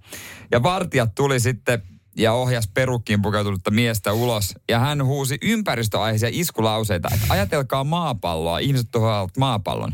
[0.51, 1.83] Ja vartijat tuli sitten
[2.17, 4.55] ja ohjas perukkiin pukeutunutta miestä ulos.
[4.69, 9.93] Ja hän huusi ympäristöaiheisia iskulauseita, että ajatelkaa maapalloa, ihmiset tuhoavat maapallon.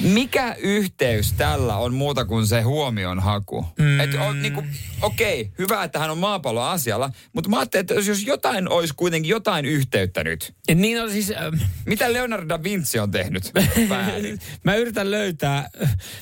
[0.00, 3.66] Mikä yhteys tällä on muuta kuin se huomion haku?
[3.78, 4.00] Mm.
[4.00, 4.62] Et on, niinku,
[5.02, 9.30] okei, hyvä, että hän on maapallon asialla, mutta mä ajattelin, että jos- jotain olisi kuitenkin
[9.30, 10.54] jotain yhteyttä nyt.
[10.68, 11.54] Ja niin on siis, ähm,
[11.86, 13.52] Mitä Leonardo da Vinci on tehnyt
[14.64, 15.68] mä yritän löytää,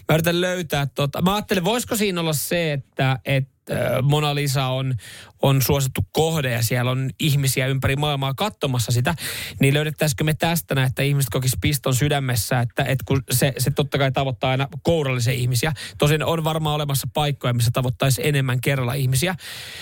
[0.09, 3.54] mä yritän löytää tota, mä ajattelin, voisiko siinä olla se, että, että äh,
[4.03, 4.95] Mona Lisa on,
[5.43, 9.15] on suosittu kohde ja siellä on ihmisiä ympäri maailmaa katsomassa sitä,
[9.61, 13.71] niin löydettäisikö me tästä näin, että ihmiset kokis piston sydämessä, että, että kun se, se
[13.71, 15.73] totta kai tavoittaa aina kourallisia ihmisiä.
[15.99, 19.35] Tosin on varmaan olemassa paikkoja, missä tavoittaisi enemmän kerralla ihmisiä.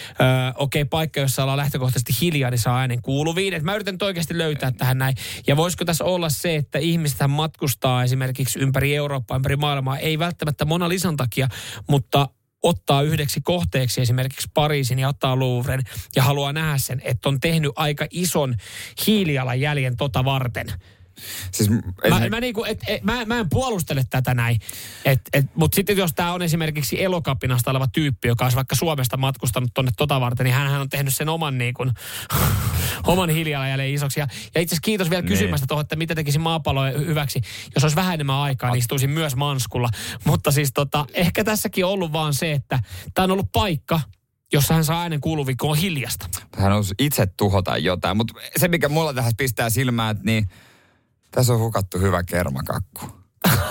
[0.08, 3.54] Öö, Okei, okay, paikka, jossa ollaan lähtökohtaisesti hiljaa, niin saa äänen kuuluviin.
[3.54, 5.16] Et mä yritän oikeasti löytää tähän näin.
[5.46, 10.64] Ja voisiko tässä olla se, että ihmiset matkustaa esimerkiksi ympäri Eurooppaa, ympäri maailmaa, ei välttämättä
[10.64, 11.48] Mona Lisan takia,
[11.88, 12.28] mutta
[12.62, 15.82] ottaa yhdeksi kohteeksi esimerkiksi Pariisin ja ottaa Louvren
[16.16, 18.54] ja haluaa nähdä sen, että on tehnyt aika ison
[19.06, 20.66] hiilijalanjäljen tota varten.
[21.52, 24.58] Siis Mä, mä, niinku, et, et, mä, mä en puolustele tätä näin,
[25.04, 29.16] et, et, mutta sitten jos tämä on esimerkiksi elokapinasta oleva tyyppi, joka olisi vaikka Suomesta
[29.16, 31.86] matkustanut tonne tota varten, niin hän on tehnyt sen oman, niinku,
[33.06, 34.20] oman hiilijalanjäljen isoksi.
[34.20, 35.28] Ja, ja itse asiassa kiitos vielä Niin.
[35.28, 37.40] kysymästä tuohon, että mitä tekisin maapalloa hyväksi.
[37.74, 39.88] Jos olisi vähän enemmän aikaa, niin istuisin myös manskulla.
[40.24, 42.78] Mutta siis tota, ehkä tässäkin on ollut vaan se, että
[43.14, 44.00] tämä on ollut paikka,
[44.52, 46.26] jossa hän saa äänen kuuluviin, on hiljasta.
[46.56, 48.16] hän on itse tuhota jotain.
[48.16, 50.48] Mutta se, mikä mulla tähän pistää silmään, että niin,
[51.34, 53.00] tässä on hukattu hyvä kermakakku.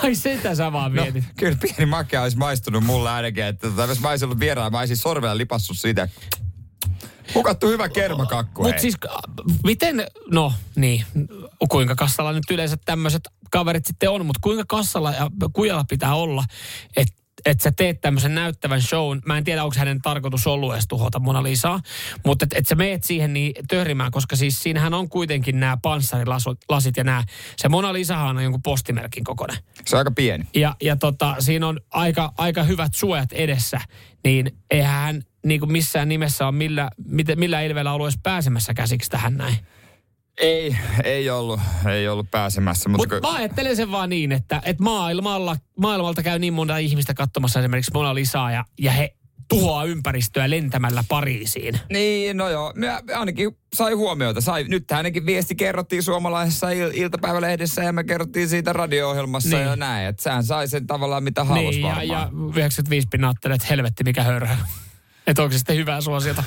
[0.02, 1.24] Ai sitä sä vaan No, mietit.
[1.38, 4.78] kyllä pieni makea olisi maistunut mulle ainakin, että tota, jos mä olisin ollut vieraan, mä
[4.78, 6.08] olisin sorvella lipassut siitä.
[7.34, 8.94] Hukattu hyvä kermakakku, Mutta siis,
[9.64, 11.04] miten, no niin,
[11.68, 16.44] kuinka kassalla nyt yleensä tämmöiset kaverit sitten on, mutta kuinka kassalla ja kujalla pitää olla,
[16.96, 19.22] että että sä teet tämmöisen näyttävän shown.
[19.26, 21.80] Mä en tiedä, onko hänen tarkoitus ollut edes tuhota Mona Lisaa,
[22.24, 26.96] mutta että et sä meet siihen niin töhrimään, koska siis siinähän on kuitenkin nämä panssarilasit
[26.96, 27.24] ja nämä.
[27.56, 29.56] Se Mona Lisahan on jonkun postimerkin kokoinen.
[29.86, 30.44] Se on aika pieni.
[30.54, 33.80] Ja, ja tota, siinä on aika, aika hyvät suojat edessä,
[34.24, 36.90] niin eihän hän niin kuin missään nimessä ole millä,
[37.36, 39.56] millä ilveellä ollut edes pääsemässä käsiksi tähän näin.
[40.40, 42.88] Ei, ei ollut, ei ollut pääsemässä.
[42.88, 46.76] Mutta Mutta kun- mä ajattelen sen vaan niin, että, että maailmalla, maailmalta käy niin monta
[46.76, 49.14] ihmistä katsomassa esimerkiksi Mona Lisaa ja, ja he
[49.48, 51.80] tuhoaa ympäristöä lentämällä Pariisiin.
[51.92, 52.72] Niin, no joo.
[52.76, 54.40] Me ainakin sai huomiota.
[54.40, 59.66] Sai, nyt ainakin viesti kerrottiin suomalaisessa il- iltapäivälehdessä ja me kerrottiin siitä radio-ohjelmassa Niin.
[59.68, 60.06] ja näin.
[60.08, 62.08] Että sehän sai sen tavallaan mitä halusi Niin, ja, varmaan.
[62.08, 64.54] ja 95 pinnaa ajattelee, että helvetti mikä hörhö.
[65.26, 66.44] Että onko se sitten hyvää suosiota.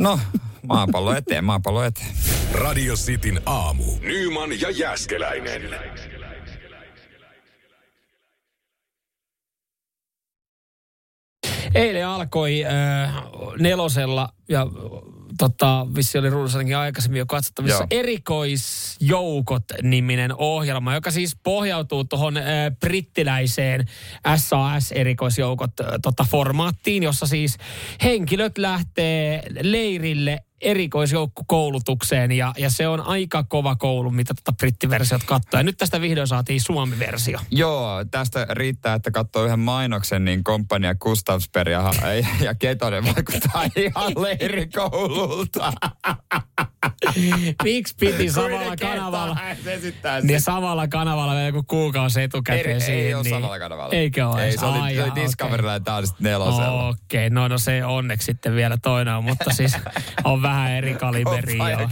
[0.00, 0.18] No,
[0.66, 2.10] maapallo eteen, maapallo eteen.
[2.52, 3.84] Radio Cityn aamu.
[4.00, 5.62] Nyman ja Jäskeläinen.
[11.74, 13.14] Eilen alkoi äh,
[13.58, 14.66] nelosella ja
[15.38, 17.86] tota, vissi oli ruudussakin aikaisemmin jo katsottavissa Joo.
[17.90, 22.44] Erikoisjoukot-niminen ohjelma, joka siis pohjautuu tuohon äh,
[22.80, 23.86] brittiläiseen
[24.36, 27.58] SAS-erikoisjoukot äh, tota, formaattiin, jossa siis
[28.02, 35.60] henkilöt lähtee leirille erikoisjoukkokoulutukseen ja, ja se on aika kova koulu, mitä tota brittiversiot katsoo.
[35.60, 37.38] Ja nyt tästä vihdoin saatiin Suomi-versio.
[37.50, 41.92] Joo, tästä riittää, että katsoo yhden mainoksen, niin komppania Gustavsberg ja,
[42.46, 45.72] ja Ketonen vaikuttaa ihan leirikoululta.
[47.62, 49.36] Miksi piti samalla kanavalla?
[50.22, 53.06] Niin samalla kanavalla vielä joku kuukausi etukäteen Ei, siihen.
[53.06, 53.34] ei ole niin...
[53.34, 53.94] samalla kanavalla.
[53.94, 54.44] Eikö ole?
[54.44, 56.48] Ei, se oli, Ai se oli jaa, Discoverylla ja tää oli sitten okei.
[56.48, 56.88] nelosella.
[56.88, 59.76] Okei, no, no se onneksi sitten vielä toinen mutta siis
[60.24, 61.56] on vähän eri kaliberi.
[61.56, 61.88] Komppa ja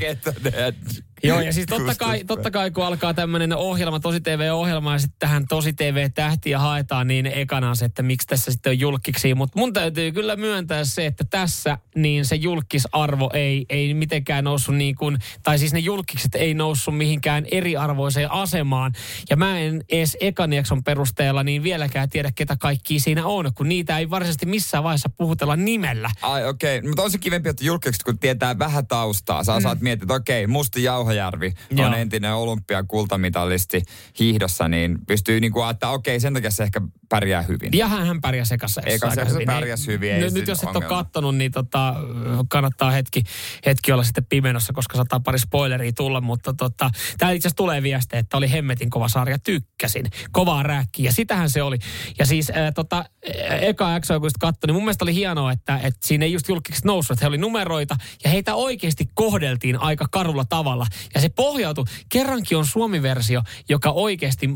[1.29, 1.41] joo.
[1.41, 5.47] Ja siis totta kai, totta kai kun alkaa tämmöinen ohjelma, Tosi TV-ohjelma, ja sitten tähän
[5.49, 9.35] Tosi TV-tähtiä haetaan, niin ekana on se, että miksi tässä sitten on julkkiksi.
[9.35, 14.77] Mutta mun täytyy kyllä myöntää se, että tässä niin se julkisarvo ei, ei mitenkään noussut
[14.77, 18.93] niin kuin, tai siis ne julkikset ei noussut mihinkään eriarvoiseen asemaan.
[19.31, 23.69] Ja mä en edes ekan jakson perusteella niin vieläkään tiedä, ketä kaikki siinä on, kun
[23.69, 26.11] niitä ei varsinaisesti missään vaiheessa puhutella nimellä.
[26.23, 26.89] Ai okei, okay.
[26.89, 29.45] mutta on se kivempi, että julkisesti kun tietää vähän taustaa.
[29.45, 31.95] Sä osaat miettiä, että okei, Musti Jauhojärvi on Joo.
[31.95, 33.83] entinen olympiakultamitalisti
[34.19, 37.71] hiihdossa, niin pystyy niinku että okei, sen takia se ehkä pärjää hyvin.
[37.73, 39.47] Ja hän, hän pärjäsi ekassa aika jaksossa hyvin.
[39.47, 41.95] pärjäsi hyvin, ei Nyt, nyt jos et ole kattonut, niin tota,
[42.49, 43.23] kannattaa hetki,
[43.67, 46.21] hetki olla sitten pimenossa, koska saattaa pari spoileria tulla.
[46.21, 50.07] Mutta tota, täällä itse asiassa tulee viesti, että oli hemmetin kova sarja, tykkäsin.
[50.31, 51.77] Kovaa rääkkiä, ja sitähän se oli.
[52.19, 53.05] Ja siis ää, tota,
[53.61, 56.49] eka jaksoa, kun sitä katsoi, niin mun mielestä oli hienoa, että, että siinä ei just
[56.49, 60.87] julkiksi noussut, että he oli numeroita, ja heitä oikeasti kohdeltiin aika karulla tavalla.
[61.15, 64.51] Ja se pohjautui, kerrankin on Suomi-versio, joka oikeasti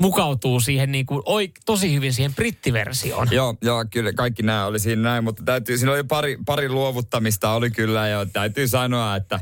[0.00, 3.28] mukautuu siihen niin kuin, oi, tosi hyvin siihen brittiversioon.
[3.30, 7.50] Joo, joo, kyllä kaikki nämä oli siinä näin, mutta täytyy, siinä oli pari, pari luovuttamista
[7.52, 9.40] oli kyllä ja täytyy sanoa, että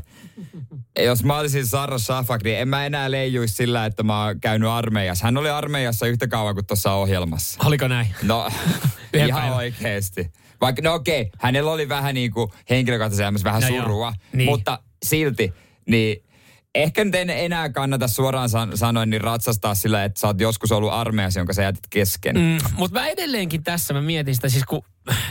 [0.99, 4.69] jos mä olisin Sarah Shafak, niin en mä enää leijuisi sillä, että mä oon käynyt
[4.69, 5.25] armeijassa.
[5.25, 7.59] Hän oli armeijassa yhtä kauan kuin tuossa ohjelmassa.
[7.65, 8.07] Oliko näin?
[8.23, 8.49] No,
[9.13, 9.57] ihan päivän.
[9.57, 10.31] oikeesti.
[10.61, 14.49] Vaikka, no okei, hänellä oli vähän niin kuin henkilökohtaisessa elämässä vähän No joo, surua, niin.
[14.49, 15.53] mutta silti,
[15.85, 16.23] niin
[16.75, 20.71] ehkä nyt en enää kannata suoraan san- sanoen niin ratsastaa sillä, että sä oot joskus
[20.71, 22.35] ollut armeijassa, jonka sä jätit kesken.
[22.35, 24.83] Mm, mutta mä edelleenkin tässä, mä mietin sitä siis kun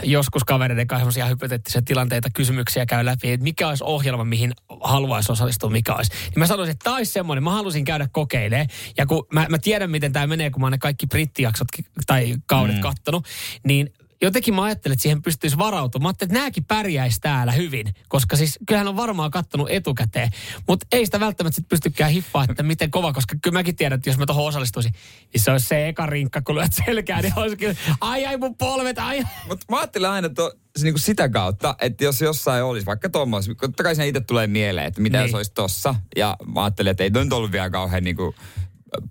[0.02, 5.32] joskus kavereiden kanssa semmoisia hypoteettisia tilanteita, kysymyksiä käy läpi, että mikä olisi ohjelma, mihin haluaisi
[5.32, 6.12] osallistua, mikä olisi.
[6.24, 8.68] Niin mä sanoisin, että tämä olisi semmoinen, mä halusin käydä kokeilemaan.
[8.96, 11.68] Ja kun mä, mä tiedän, miten tämä menee, kun mä oon ne kaikki brittijaksot
[12.06, 12.80] tai kaudet mm.
[12.80, 13.26] kattonut,
[13.66, 16.02] niin jotenkin mä ajattelin, että siihen pystyisi varautumaan.
[16.04, 20.30] Mä ajattelin, että nämäkin pärjäisi täällä hyvin, koska siis kyllähän on varmaan kattonut etukäteen.
[20.68, 24.10] Mutta ei sitä välttämättä sit pystykään hiffaa, että miten kova, koska kyllä mäkin tiedän, että
[24.10, 24.92] jos mä tuohon osallistuisin,
[25.34, 28.56] niin se olisi se eka rinkka, kun lyöt selkään, niin olisi kyllä, ai ai mun
[28.56, 29.24] polvet, ai.
[29.48, 33.54] Mutta mä ajattelen aina to, se niinku sitä kautta, että jos jossain olisi vaikka tuommoista,
[33.54, 35.26] totta kai itse tulee mieleen, että mitä Niin.
[35.26, 35.94] jos olisi tossa.
[36.16, 38.34] Ja mä ajattelin, että ei toi nyt ollut vielä kauhean niinku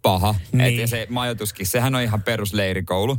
[0.02, 0.36] paha.
[0.52, 0.84] Niin.
[0.84, 3.18] Et se majoituskin, sehän on ihan perusleirikoulu.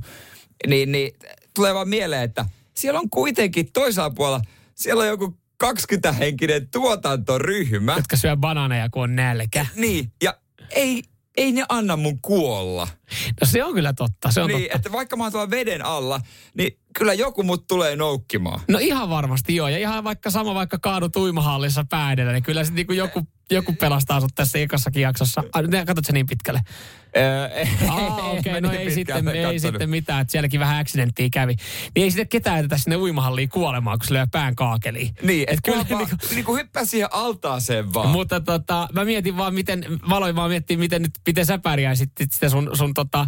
[0.67, 1.13] Niin, niin
[1.59, 2.45] tulee vaan mieleen, että
[2.75, 4.41] siellä on kuitenkin toisella puolella,
[4.75, 7.95] siellä on joku 20-henkinen tuotantoryhmä.
[7.97, 9.67] Jotka syö banaaneja, kun on nälkä.
[9.77, 10.35] Niin, ja
[10.71, 11.03] ei,
[11.37, 12.89] ei ne anna mun kuolla.
[13.41, 14.77] No se on kyllä totta, se on niin, totta.
[14.77, 16.21] että vaikka mä oon tuolla veden alla,
[16.55, 18.61] niin kyllä joku mut tulee noukkimaan.
[18.69, 19.69] No ihan varmasti joo.
[19.69, 24.21] Ja ihan vaikka sama vaikka kaadut uimahallissa päädellä, niin kyllä sitten niinku joku, joku pelastaa
[24.21, 25.45] sut tässä ekassakin jaksossa.
[25.53, 26.61] Ai, katsot se niin pitkälle.
[27.89, 31.57] Ah, okei, okay, no niin ei, sitten, ei sitten mitään, että sielläkin vähän accidenttiä kävi.
[31.95, 35.15] Niin ei sitten ketään jätetä sinne uimahalliin kuolemaan, kun se lyö pään kaakeliin.
[35.23, 38.09] Niin, että Et kyllä vaan, niinku- niinku hyppää siihen altaaseen vaan.
[38.09, 42.51] Mutta tota, mä mietin vaan, miten, valoin vaan miettiä, miten, nyt, miten sä pärjäisit sitten
[42.51, 43.27] sun, sun tota,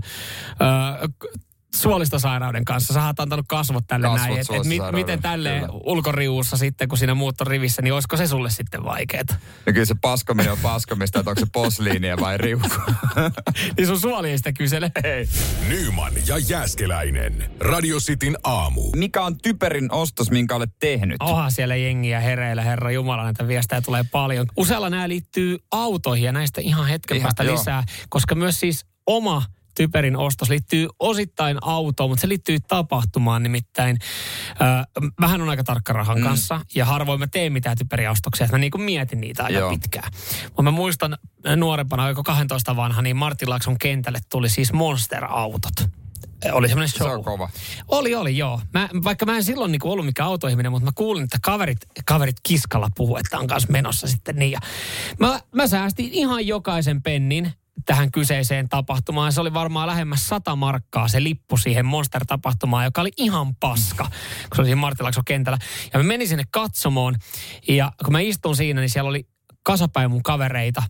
[0.50, 1.26] ö,
[1.74, 2.94] suolistosairauden kanssa.
[2.94, 4.40] Sä oot antanut kasvot tälle Kasvot näin.
[4.40, 5.68] Et, et mi, miten tälle kyllä.
[5.84, 9.34] ulkoriuussa sitten, kun siinä muut on rivissä, niin olisiko se sulle sitten vaikeeta?
[9.66, 12.68] Ja kyllä se paskominen on paskomista, että onko se posliinia vai riuku.
[13.76, 14.92] niin sun suoli ei sitä kysele.
[15.04, 15.28] Ei.
[15.68, 17.50] Nyman ja Jääskeläinen.
[17.60, 18.90] Radio Cityn aamu.
[18.96, 21.16] Mikä on typerin ostos, minkä olet tehnyt?
[21.20, 24.46] Onhan siellä jengiä hereillä, herra Jumala, näitä viestejä tulee paljon.
[24.56, 27.54] Usealla nämä liittyy autoihin ja näistä ihan hetken Ihan, päästä joo.
[27.54, 29.42] lisää, koska myös siis oma
[29.74, 33.98] typerin ostos liittyy osittain autoon, mutta se liittyy tapahtumaan nimittäin.
[34.60, 36.24] Ö, mähän on aika tarkka rahan mm.
[36.24, 39.58] kanssa ja harvoin mä teen mitään typeriä ostoksia, että mä niin kuin mietin niitä aika
[39.58, 39.70] Joo.
[39.70, 40.12] pitkään.
[40.44, 45.90] Mutta mä muistan äh, nuorempana, oliko 12 vanha, niin Martin Laakson kentälle tuli siis Monster-autot.
[46.52, 47.08] Oli semmoinen show.
[47.08, 47.50] Se on kova.
[47.88, 48.60] Oli, oli, joo.
[48.74, 52.36] Mä, vaikka mä en silloin niinku ollut mikään autoihminen, mutta mä kuulin, että kaverit, kaverit
[52.42, 54.52] kiskalla puhuu, että on kanssa menossa sitten niin.
[54.52, 54.58] Ja
[55.18, 57.52] mä, mä säästin ihan jokaisen pennin
[57.86, 59.32] tähän kyseiseen tapahtumaan.
[59.32, 64.56] Se oli varmaan lähemmäs 100 markkaa se lippu siihen Monster-tapahtumaan, joka oli ihan paska, kun
[64.56, 65.58] se oli siinä Martilakson kentällä.
[65.92, 67.14] Ja mä menin sinne katsomoon
[67.68, 69.26] ja kun mä istun siinä, niin siellä oli
[69.62, 70.82] kasapäin mun kavereita.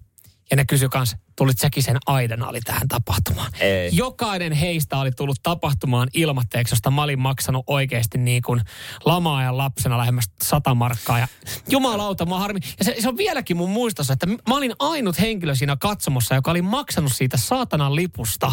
[0.50, 3.52] Ja ne kysyi kans, tulit säkin sen aidan ali tähän tapahtumaan.
[3.60, 3.90] Ei.
[3.92, 8.60] Jokainen heistä oli tullut tapahtumaan ilmatteeksi, josta mä olin maksanut oikeasti niin kuin
[9.04, 11.18] lamaajan lapsena lähemmäs 100 markkaa.
[11.18, 11.28] Ja
[11.68, 12.60] jumalauta, mä harmi.
[12.78, 16.50] Ja se, se, on vieläkin mun muistossa, että mä olin ainut henkilö siinä katsomossa, joka
[16.50, 18.52] oli maksanut siitä saatanan lipusta.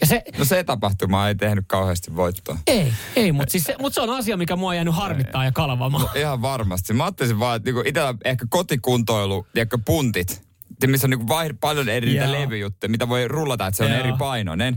[0.00, 2.58] Ja se, No se tapahtuma ei tehnyt kauheasti voittoa.
[2.66, 5.52] ei, ei, mutta siis se, mut se on asia, mikä mua on jäänyt harmittaa ja
[5.52, 6.08] kalvamaan.
[6.18, 6.92] Ihan varmasti.
[6.92, 10.42] Mä ajattelin vaan, että niinku itsellä ehkä kotikuntoilu, tiedätkö, puntit,
[10.90, 12.32] missä on niinku vaihd- paljon eri niitä Joo.
[12.40, 14.00] levyjuttuja, mitä voi rullata, että se on Joo.
[14.00, 14.76] eri painoinen.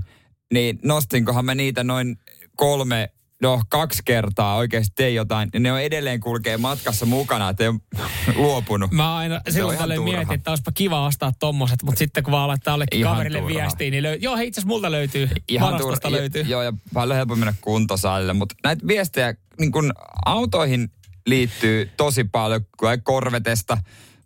[0.53, 2.17] Niin nostinkohan mä niitä noin
[2.55, 3.09] kolme,
[3.41, 7.67] no kaksi kertaa oikeasti tein jotain, niin ne on edelleen kulkee matkassa mukana, että ei
[7.69, 7.79] ole
[8.35, 8.91] luopunut.
[8.91, 10.17] Mä aina silloin ihan tällöin turha.
[10.17, 13.53] mietin, että olisipa kiva ostaa tommoset, mutta sitten kun vaan laittaa jollekin Ihan kaverille turha.
[13.55, 15.29] viestiin, niin löy- joo hei itse multa löytyy,
[15.61, 16.41] varastosta tur- löytyy.
[16.41, 18.33] Joo, ja paljon helpommin mennä kuntosalille.
[18.33, 19.93] Mutta näitä viestejä niin kun
[20.25, 20.91] autoihin
[21.27, 23.77] liittyy tosi paljon, kun korvetesta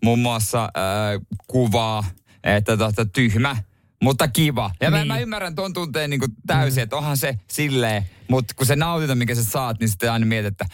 [0.03, 2.03] muun muassa äh, kuvaa,
[2.43, 3.57] että tota, tyhmä,
[4.03, 4.71] mutta kiva.
[4.81, 4.97] Ja niin.
[4.97, 5.07] Niin.
[5.07, 6.83] mä, mä ymmärrän ton tunteen niin täysin, mm.
[6.83, 10.47] että onhan se silleen, mutta kun se nautinto, mikä sä saat, niin sitten aina mietit,
[10.47, 10.65] että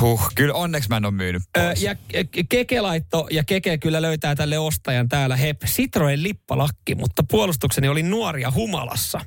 [0.00, 1.82] huh, kyllä onneksi mä en ole myynyt pois.
[1.82, 7.22] ja Ke- Keke laitto, ja Keke kyllä löytää tälle ostajan täällä, hep, Citroen lippalakki, mutta
[7.30, 9.20] puolustukseni oli nuoria humalassa.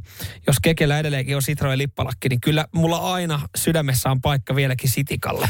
[0.48, 5.50] Jos Kekellä edelleenkin on Citroen lippalakki, niin kyllä mulla aina sydämessä on paikka vieläkin Sitikalle.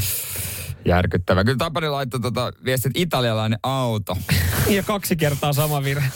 [0.86, 1.44] Järkyttävä.
[1.44, 4.18] Kyllä Tapani laittoi tota viestit, italialainen auto.
[4.68, 6.08] Ja kaksi kertaa sama virhe.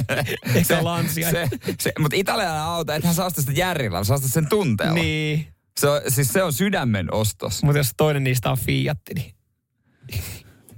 [0.54, 1.30] Eikä lansia.
[1.30, 1.48] se,
[1.80, 4.94] se, mutta italialainen auto, ethän saa sitä järjellä, saa sen tunteella.
[4.94, 5.46] Niin,
[5.80, 7.62] Se on, siis se on sydämen ostos.
[7.62, 9.34] mutta jos toinen niistä on Fiatti, niin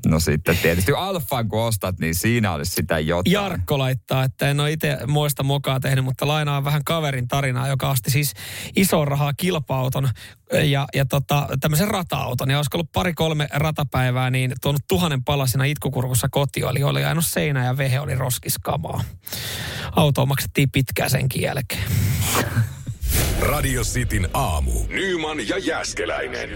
[0.07, 3.33] No sitten tietysti Alfaan kun ostat, niin siinä olisi sitä jotain.
[3.33, 7.91] Jarkko laittaa, että en ole itse muista mokaa tehnyt, mutta lainaa vähän kaverin tarinaa, joka
[7.91, 8.35] osti siis
[8.77, 10.09] iso rahaa kilpa-auton
[10.53, 12.51] ja, ja tota, tämmöisen rata-auton.
[12.51, 16.67] Ja olisiko ollut pari-kolme ratapäivää, niin tuonut tuhannen palasina itkukurkussa kotiin.
[16.67, 19.05] Eli oli ainoa seinä ja vehe oli roskiskamaa.
[19.97, 21.85] Autoa maksettiin pitkään senkin jälkeen.
[23.41, 24.73] Radio Cityn aamu.
[24.89, 26.49] Nyman ja Jääskeläinen.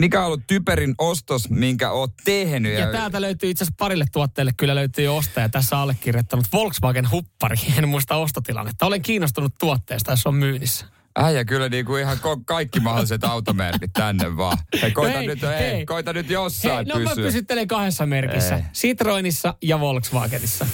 [0.00, 2.78] Mikä on ollut typerin ostos, minkä oot tehnyt?
[2.78, 5.48] Ja täältä löytyy itse asiassa parille tuotteelle kyllä löytyy ostaja.
[5.48, 7.56] Tässä allekirjoittanut Volkswagen Huppari.
[7.78, 8.86] En muista ostotilannetta.
[8.86, 10.86] Olen kiinnostunut tuotteesta, jos on myynnissä.
[11.16, 14.58] Äijä kyllä niinku ihan ko- kaikki mahdolliset automerkit tänne vaan.
[14.82, 15.86] Hei, koita, Hei, nyt, hei, hei.
[15.86, 17.24] koita nyt Hei, jossain no mä pysyä.
[17.24, 18.56] pysyttelen kahdessa merkissä.
[18.56, 18.62] Ei.
[18.74, 20.66] Citroenissa ja Volkswagenissa.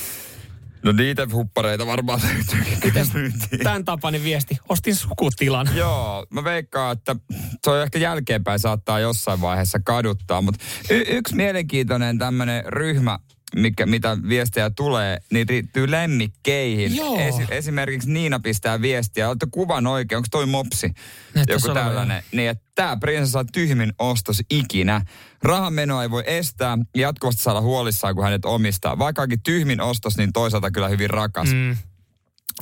[0.87, 3.59] No niitä huppareita varmaan löytyy.
[3.63, 4.57] Tämän tapainen viesti?
[4.69, 5.69] Ostin sukutilan.
[5.75, 7.17] Joo, mä veikkaan, että
[7.65, 13.19] se on ehkä jälkeenpäin saattaa jossain vaiheessa kaduttaa, mutta y- yksi mielenkiintoinen tämmöinen ryhmä
[13.55, 16.97] mikä, mitä viestejä tulee, niin liittyy lemmikkeihin.
[16.97, 17.19] Joo.
[17.19, 20.95] Esi- esimerkiksi Niina pistää viestiä, olette kuvan oikein, onko toi mopsi?
[21.35, 22.23] Näyttäisi Joku tällainen.
[22.33, 25.01] Niin, että tämä prinsessa on tyhmin ostos ikinä.
[25.43, 28.99] Rahan menoa ei voi estää ja jatkuvasti saada huolissaan, kun hänet omistaa.
[28.99, 31.49] Vaikkakin tyhmin ostos, niin toisaalta kyllä hyvin rakas.
[31.53, 31.77] Mm.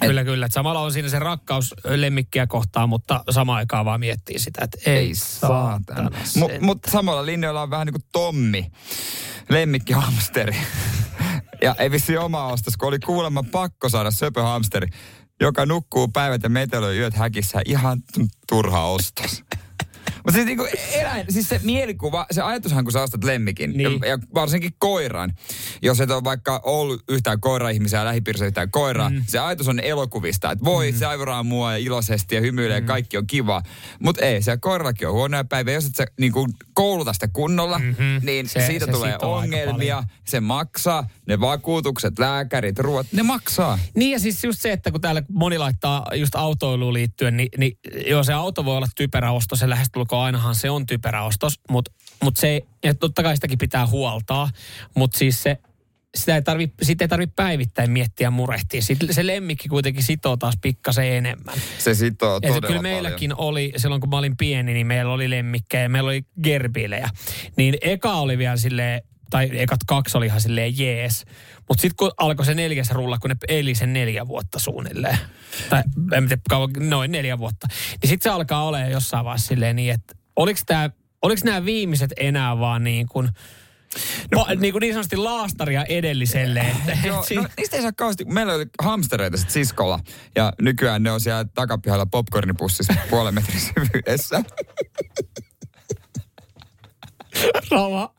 [0.01, 0.07] Mm.
[0.07, 0.47] Kyllä, kyllä.
[0.47, 4.91] Et samalla on siinä se rakkaus lemmikkiä kohtaan, mutta samaan aikaan vaan miettii sitä, että
[4.91, 6.11] ei, Ei saatana.
[6.37, 8.71] Mutta mut samalla linjoilla on vähän niin kuin Tommi,
[9.49, 10.57] lemmikkihamsteri.
[11.63, 14.89] ja ei vissi oma ostos, kun oli kuulemma pakko saada söpöhamsteri,
[15.41, 17.61] joka nukkuu päivät ja metelöi yöt häkissä.
[17.65, 18.03] Ihan
[18.49, 19.43] turha ostos.
[20.25, 24.01] Mutta siis, niinku eläin, siis se mielikuva, se ajatushan kun sä ostat lemmikin, Niin.
[24.03, 25.33] ja, ja varsinkin koiran,
[25.83, 29.23] jos et ole vaikka ollut yhtään koira-ihmisiä ja lähipiirissä yhtään koiraa, mm.
[29.29, 30.99] se ajatus on elokuvista, että voi, mm.
[30.99, 32.87] se aivoraa mua ja iloisesti ja hymyilee, mm.
[32.87, 33.63] kaikki on kiva.
[34.01, 35.75] Mutta ei, se koirallakin on huonoja päiviä.
[35.75, 38.21] Jos et sä niinku kouluta sitä kunnolla, mm-hmm.
[38.23, 43.79] niin Se- se, siitä se tulee ongelmia, se maksaa, ne vakuutukset, lääkärit, ruoat, ne maksaa.
[43.97, 47.79] Niin ja siis just se, että kun täällä moni laittaa just autoiluun liittyen, niin, niin
[48.07, 51.91] joo se auto voi olla typerä ostos ja lähestulkoon ainahan se on typerä ostos, mutta
[52.23, 54.51] mut se, ja totta kai sitäkin pitää huoltaa,
[54.95, 55.59] mutta siis se,
[56.15, 58.83] sitä ei tarvi, sitä ei tarvi päivittäin miettiä murehtia.
[58.83, 61.55] Sitten se lemmikki kuitenkin sitoo taas pikkasen enemmän.
[61.79, 62.83] Se sitoo Ja todella kyllä paljon.
[62.83, 67.09] meilläkin oli, silloin kun mä olin pieni, niin meillä oli lemmikkejä, meillä oli gerbilejä.
[67.57, 71.25] Niin eka oli vielä silleen, tai ekat kaksi oli ihan silleen jees.
[71.69, 75.19] Mutta sitten kun alkoi se neljäs rulla, kun ne eli sen neljä vuotta suunnilleen,
[75.71, 75.83] tai
[76.13, 77.67] en tiedä kauan, noin neljä vuotta,
[78.03, 80.91] niin sitten se alkaa olemaan jossain vaiheessa silleen niin, että oliko tämä
[81.25, 83.29] Oliko nämä viimeiset enää vaan niin kuin,
[84.35, 86.61] no, niin, kuin niin sanotusti laastaria edelliselle?
[86.61, 90.01] Että, Joo, no, niistä ei saa kauheasti, meillä oli hamstereita sit siskolla
[90.37, 94.43] ja nykyään ne on siellä takapihalla popcornipussissa puolen metrin syvyydessä.
[97.71, 98.15] Rauha.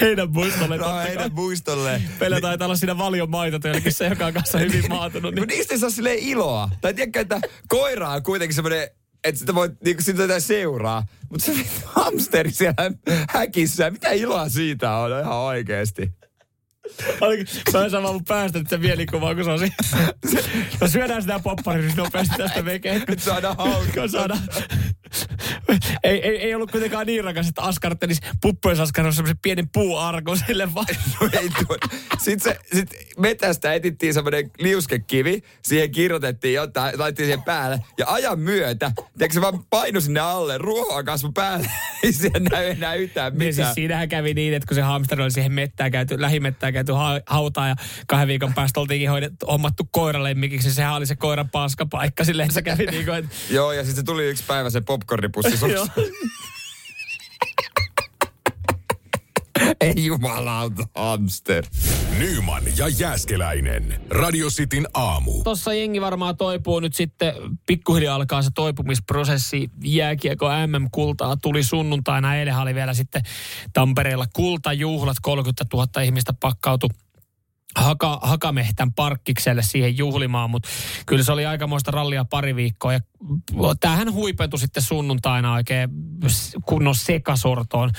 [0.00, 1.06] Heidän muistolle kai.
[1.08, 2.02] heidän muistolle.
[2.20, 5.34] Meillä taitaa olla siinä paljon maitotölkissä, joka on kanssa hyvin maatunut.
[5.34, 5.48] Niin.
[5.48, 5.56] Niin.
[5.56, 6.70] Niistä ei saa silleen iloa.
[6.80, 8.88] Tai tiedätkö, että koira on kuitenkin semmoinen,
[9.24, 11.06] että sitä voi, niinku sitä jotain seuraa.
[11.30, 11.52] Mutta se
[11.84, 12.90] hamsteri siellä
[13.30, 16.10] häkissä, mitä iloa siitä on ihan oikeesti.
[17.72, 19.74] Mä en saa vaan mun päästä nyt se mielikuva, kun se on siinä.
[20.80, 23.00] No syödään sitä popparia nopeasti tästä vekeä.
[23.08, 24.00] Nyt saadaan hauska.
[24.00, 24.40] Kun saadaan.
[26.04, 30.74] Ei, ei, ei, ollut kuitenkaan niin rakas, että askartelisi puppojen askartelisi semmoisen pienen puuarkon sille
[30.74, 30.86] vaan.
[31.20, 31.76] No ei tuo.
[32.18, 37.84] Sitten se, sit metästä etittiin semmoinen liuskekivi, siihen kirjoitettiin jotain, laitettiin siihen päälle.
[37.98, 41.70] Ja ajan myötä, tiedätkö se vaan painui sinne alle, ruohoa kasvoi päälle.
[42.02, 43.54] Ei siellä näy enää yhtään Niin mitään.
[43.54, 47.20] siis siinähän kävi niin, että kun se hamster oli siihen mettään käyty, lähimettään käyty ha-
[47.26, 52.24] hautaan ja kahden viikon päästä oltiinkin hoidettu, hommattu koiralemmikiksi, niin sehän oli se koiran paskapaikka
[52.24, 55.58] silleen, se kävi niin kuin, että Joo, ja sitten se tuli yksi päivä se popcornipussi
[55.72, 55.86] Joo.
[55.86, 56.00] sussa.
[59.80, 61.64] Ei jumalauta, hamster.
[62.18, 64.00] Nyman ja Jääskeläinen.
[64.10, 65.42] Radio Cityn aamu.
[65.44, 67.34] Tuossa jengi varmaan toipuu nyt sitten,
[67.66, 69.70] pikkuhiljaa alkaa se toipumisprosessi.
[69.84, 73.22] Jääkiekko MM-kultaa tuli sunnuntaina, eilen oli vielä sitten
[73.72, 76.90] Tampereella kultajuhlat, 30 000 ihmistä pakkautui
[77.76, 80.68] Haka, Hakamehtän parkkikselle siihen juhlimaan, mutta
[81.06, 82.92] kyllä se oli aikamoista rallia pari viikkoa.
[82.92, 83.00] Ja
[83.80, 85.90] tämähän huipentui sitten sunnuntaina oikein
[86.66, 87.90] kunnon sekasortoon,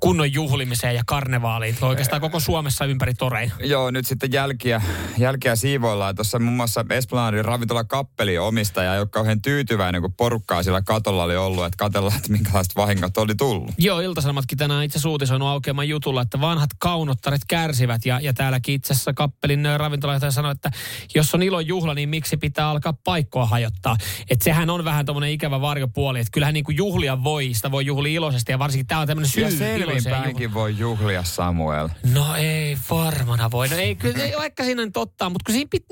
[0.00, 1.76] kunnon juhlimiseen ja karnevaaliin.
[1.80, 3.52] Oikeastaan koko Suomessa ympäri torein.
[3.60, 4.82] Joo, nyt sitten jälkiä,
[5.18, 6.14] jälkiä siivoillaan.
[6.14, 11.36] Tuossa muun muassa Esplanadin ravintola Kappeli omistaja, joka kauhean tyytyväinen, kun porukkaa sillä katolla oli
[11.36, 13.74] ollut, että katsellaan, että minkälaiset vahingot oli tullut.
[13.78, 18.06] Joo, Iltasanomatkin tänään itse asiassa uutisoinut aukeaman jutulla, että vanhat kaunottaret kärsivät.
[18.06, 20.70] Ja, ja täälläkin itse asiassa Kappelin ö, ravintolajohtaja sanoi, että
[21.14, 23.96] jos on ilon juhla, niin miksi pitää alkaa paikkoa hajottaa.
[24.30, 27.86] Että sehän on vähän tommonen ikävä varjopuoli, että kyllähän niin kuin juhlia voi, sitä voi
[27.86, 28.52] juhlia iloisesti.
[28.52, 31.88] Ja varsinkin tämä on tämmöinen syy Ja selvinpäinkin voi juhlia Samuel.
[32.14, 33.68] No ei varmana voi.
[33.68, 35.84] No ei, kyllä, ei, vaikka siinä on totta, mutta kun siinä pit,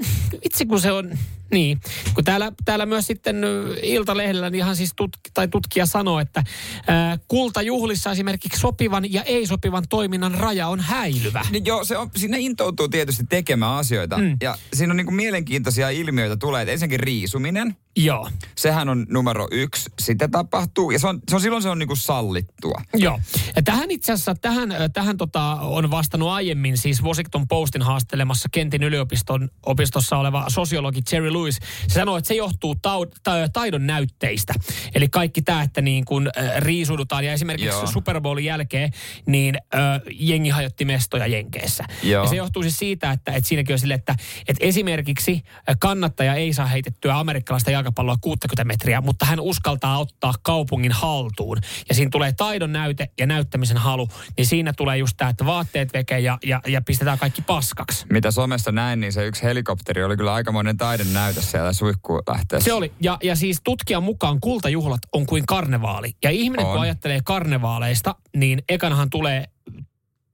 [0.43, 1.19] itse kun se on,
[1.53, 1.81] niin.
[2.15, 3.37] Kun täällä, täällä myös sitten
[3.83, 6.43] Iltalehdellä niin ihan siis tutki, tai tutkija sanoo, että
[6.87, 11.47] ää, kultajuhlissa esimerkiksi sopivan ja ei-sopivan toiminnan raja on häilyvä.
[11.51, 14.19] Niin joo, se on, sinne intoutuu tietysti tekemään asioita.
[14.19, 14.37] Mm.
[14.43, 16.63] Ja siinä on niinku mielenkiintoisia ilmiöitä tulee.
[16.63, 17.77] Että ensinnäkin riisuminen.
[17.97, 18.29] Joo.
[18.59, 19.91] Sehän on numero yksi.
[20.01, 20.91] Sitä tapahtuu.
[20.91, 22.83] Ja se on, se on silloin se on niinku sallittua.
[22.95, 23.21] Joo.
[23.57, 28.83] Ja tähän itse asiassa, tähän, tähän tota, on vastannut aiemmin siis Washington Postin haastelemassa Kentin
[28.83, 31.59] yliopiston opistossa oleva sosiologi Jerry Lewis.
[31.89, 34.55] Se sanoo, että se johtuu tau, ta, taidon näytteistä.
[34.95, 37.87] Eli kaikki tämä, että niin kun äh, riisudutaan ja esimerkiksi Joo.
[37.87, 38.91] Super Bowlin jälkeen,
[39.27, 39.81] niin äh,
[40.13, 41.85] jengi hajotti mestoja Jenkeissä.
[42.03, 42.25] Joo.
[42.25, 44.15] Ja se johtuu siis siitä, että, että siinäkin on sille, että,
[44.49, 45.43] että esimerkiksi
[45.79, 51.59] kannattaja ei saa heitettyä amerikkalaista jalkapalloa 60 metriä, mutta hän uskaltaa ottaa kaupungin haltuun.
[51.89, 55.93] Ja siinä tulee taidon näyte ja näyttämisen halu, niin siinä tulee just tämä, että vaatteet
[55.93, 58.07] veke ja, ja, ja pistetään kaikki paskaksi.
[58.13, 62.65] Mitä somessa näin, niin se yksi helikopteri oli kyllä aikamoinen taiden näytös siellä suihkuun lähteessä.
[62.65, 62.93] Se oli.
[63.01, 66.13] Ja, ja siis tutkijan mukaan kultajuhlat on kuin karnevaali.
[66.23, 66.73] Ja ihminen On.
[66.73, 69.45] kun ajattelee karnevaaleista, niin ekanahan tulee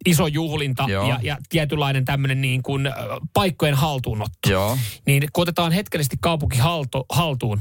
[0.07, 1.09] iso juhlinta Joo.
[1.09, 2.89] ja, ja tietynlainen tämmöinen niin kuin
[3.33, 4.51] paikkojen haltuunotto.
[4.51, 4.79] Joo.
[5.07, 7.61] Niin kun otetaan hetkellisesti kaupunki haltu, haltuun,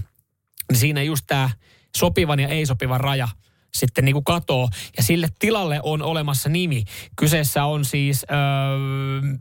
[0.72, 1.50] niin siinä just tämä
[1.98, 3.28] sopivan ja ei-sopivan raja
[3.74, 4.70] sitten niin kuin katoo.
[4.98, 6.84] Ja sille tilalle on olemassa nimi.
[7.16, 9.38] Kyseessä on siis, öö,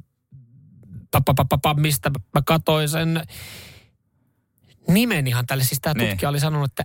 [1.11, 3.23] pa, pa, pa, pa, pa, mistä mä katoin sen
[4.89, 5.65] nimen ihan tälle.
[5.65, 6.11] Siis tämä Niin.
[6.11, 6.85] tutkija oli sanonut, että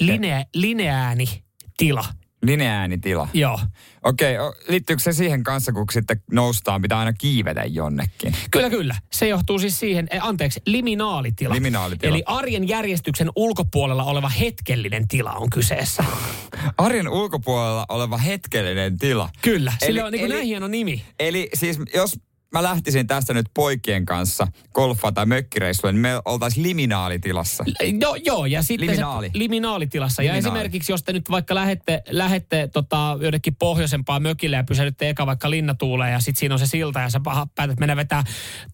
[0.00, 1.44] linea, lineääni
[1.76, 2.04] tila.
[2.42, 3.28] Lineäänitila.
[3.34, 3.60] Joo.
[4.04, 8.34] Okei, o- liittyykö se siihen kanssa, kun sitten noustaan, pitää aina kiivetä jonnekin?
[8.50, 8.94] Kyllä, kyllä.
[9.12, 11.54] Se johtuu siis siihen, eh, anteeksi, liminaalitila.
[11.54, 12.14] Liminaalitila.
[12.14, 16.04] Eli arjen järjestyksen ulkopuolella oleva hetkellinen tila on kyseessä.
[16.78, 19.28] Arjen ulkopuolella oleva hetkellinen tila.
[19.42, 21.04] Kyllä, sillä Eli- on niin kuin eli- näin hieno nimi.
[21.20, 22.20] Eli siis jos
[22.52, 24.46] mä lähtisin tästä nyt poikien kanssa
[24.78, 27.64] golfa- tai mökkireissulle, niin me oltaisiin liminaalitilassa.
[28.00, 29.26] Joo, joo, ja sitten Liminaali.
[29.26, 30.22] Se, liminaalitilassa.
[30.22, 30.58] Ja Liminaali.
[30.58, 35.50] esimerkiksi, jos te nyt vaikka lähette, lähette tota, jonnekin pohjoisempaan mökille ja pysähdytte eka vaikka
[35.50, 38.24] linnatuuleen ja sitten siinä on se silta ja sä paha, päätät mennä vetää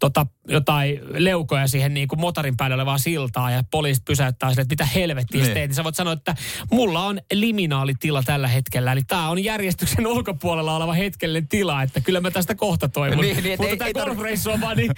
[0.00, 4.72] tota, jotain leukoja siihen niin kuin motorin päälle olevaa siltaa ja poliisit pysäyttää sille, että
[4.72, 5.54] mitä helvettiä niin.
[5.54, 5.68] Teet.
[5.68, 6.34] Niin sä voit sanoa, että
[6.72, 8.92] mulla on liminaalitila tällä hetkellä.
[8.92, 13.24] Eli tää on järjestyksen ulkopuolella oleva hetkellinen tila, että kyllä mä tästä kohta toivon.
[13.24, 14.92] Niin, niin, Mutta tämä golfreissu on vaan niin,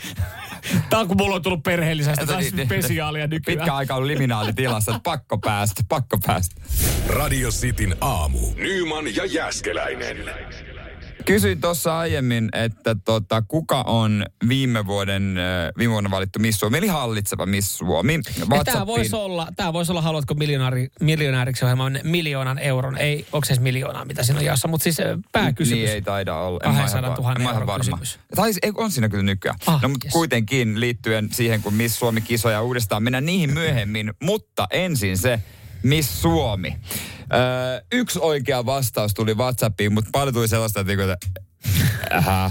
[0.91, 3.59] tää on kun mulla on tullut perheellisestä, on Niin, niin, spesiaalia nykyään.
[3.59, 6.61] Pitkä aika ollut liminaalitilassa, että pakko päästä, pakko päästä.
[7.09, 8.39] Radio Cityn aamu.
[8.57, 10.17] Nyman ja Jäskeläinen.
[11.27, 16.79] Kysyin tuossa aiemmin, että tota, kuka on viime vuoden, äh, viime vuonna valittu Miss Suomi,
[16.79, 18.21] eli hallitseva Miss Suomi.
[18.65, 23.53] Tämä voisi olla, tämä voisi olla, haluatko miljonääri, miljonääriksi ohjelman miljoonan euron, ei, onko se
[23.53, 25.83] edes miljoonaa, mitä siinä on jaossa, mutta siis ö, pääkysymys.
[25.83, 26.61] Niin ei taida olla.
[26.65, 27.79] En mä ihan 200 000 var- en euron varma.
[27.79, 28.19] kysymys.
[28.37, 29.59] Tai ei, on siinä kyllä nykyään.
[29.67, 30.13] Ah, no mutta yes.
[30.13, 34.15] kuitenkin liittyen siihen, kun Miss Suomi kisoja uudestaan, mennään niihin myöhemmin.
[34.23, 35.41] mutta ensin se
[35.87, 36.77] Miss Suomi.
[37.33, 41.41] Öö, yksi oikea vastaus tuli WhatsAppiin, mutta paljon tuli sellaista, että, niinku, että
[42.13, 42.51] ähä,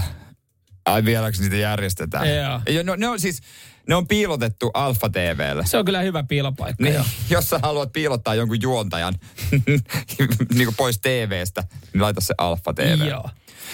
[0.86, 2.36] ai vieläkö niitä järjestetään?
[2.36, 2.60] Joo.
[2.68, 3.40] Ja no, ne on siis,
[3.88, 5.66] ne on piilotettu Alfa TVlle.
[5.66, 6.82] Se on kyllä hyvä piilopaikka.
[6.82, 7.04] Niin, joo.
[7.30, 9.14] jos sä haluat piilottaa jonkun juontajan
[10.54, 13.06] niin kuin pois TVstä, niin laita se Alfa TV.
[13.08, 13.30] Joo.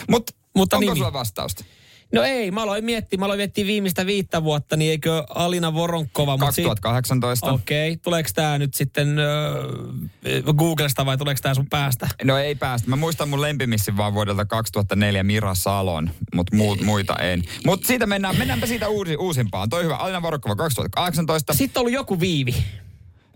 [0.08, 0.96] Mut, Mutta onko nimi?
[0.96, 1.64] sulla vastausta?
[2.12, 6.36] No ei, mä aloin miettiä, mä aloin miettiä viimeistä viittä vuotta, niin eikö Alina Voronkova,
[6.36, 7.52] mutta siitä, 2018.
[7.52, 8.00] Okei, okay.
[8.02, 12.08] tuleeko tämä nyt sitten äh, Googlesta vai tuleeko tämä sun päästä?
[12.24, 12.90] No ei päästä.
[12.90, 17.42] Mä muistan mun lempimissin vaan vuodelta 2004 Mira Salon, mutta muut, muita en.
[17.66, 19.68] Mutta siitä mennään, mennäänpä siitä uusi, uusimpaan.
[19.68, 19.96] Toi hyvä.
[19.96, 21.54] Alina Vorokkova 2018.
[21.54, 22.54] Sitten on ollut joku viivi.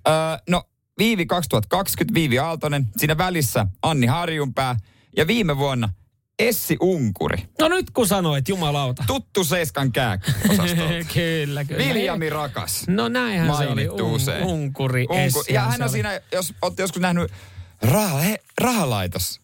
[0.08, 0.14] Öö,
[0.48, 0.62] no
[0.98, 2.86] Viivi 2020, Viivi Aaltonen.
[2.96, 4.76] Siinä välissä Anni Harjunpää.
[5.16, 5.88] Ja viime vuonna
[6.39, 7.49] Essi Unkuri.
[7.61, 9.05] No nyt kun sanoit, jumalauta.
[9.07, 11.05] Tuttu Seiskan kääk-osastolta.
[11.14, 11.84] kyllä, kyllä.
[11.84, 12.84] Viljami Rakas.
[12.89, 13.66] No näinhän se oli.
[13.68, 14.45] Mainittu usein.
[14.45, 15.45] Unkuri, Unku.
[15.51, 17.32] Ja hän on siinä, jos olette joskus nähnyt
[17.82, 19.41] raha, he, rahalaitos.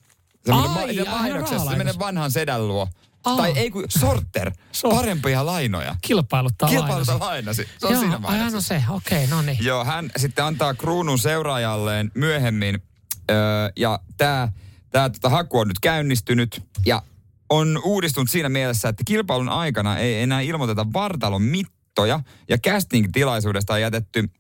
[0.47, 2.89] Semmoinen Ai, ma- mainoksessa, semmoinen vanhan sedän luo.
[3.25, 3.37] Aa.
[3.37, 5.97] Tai ei kun sorter, Sor- parempia lainoja.
[6.03, 7.25] Kilpailuttaa Kilpailuta lainasi.
[7.25, 7.69] lainasi.
[7.79, 8.61] Se on Joo, siinä ai mainoksessa.
[8.75, 8.83] se.
[8.91, 9.59] Okei, okay, no niin.
[9.61, 12.83] Joo, hän sitten antaa kruunun seuraajalleen myöhemmin.
[13.31, 13.37] Öö,
[13.77, 14.49] ja tämä
[14.93, 17.03] tää, tota, haku on nyt käynnistynyt ja
[17.51, 23.81] on uudistunut siinä mielessä, että kilpailun aikana ei enää ilmoiteta vartalon mittoja ja casting-tilaisuudesta on
[23.81, 24.31] jätetty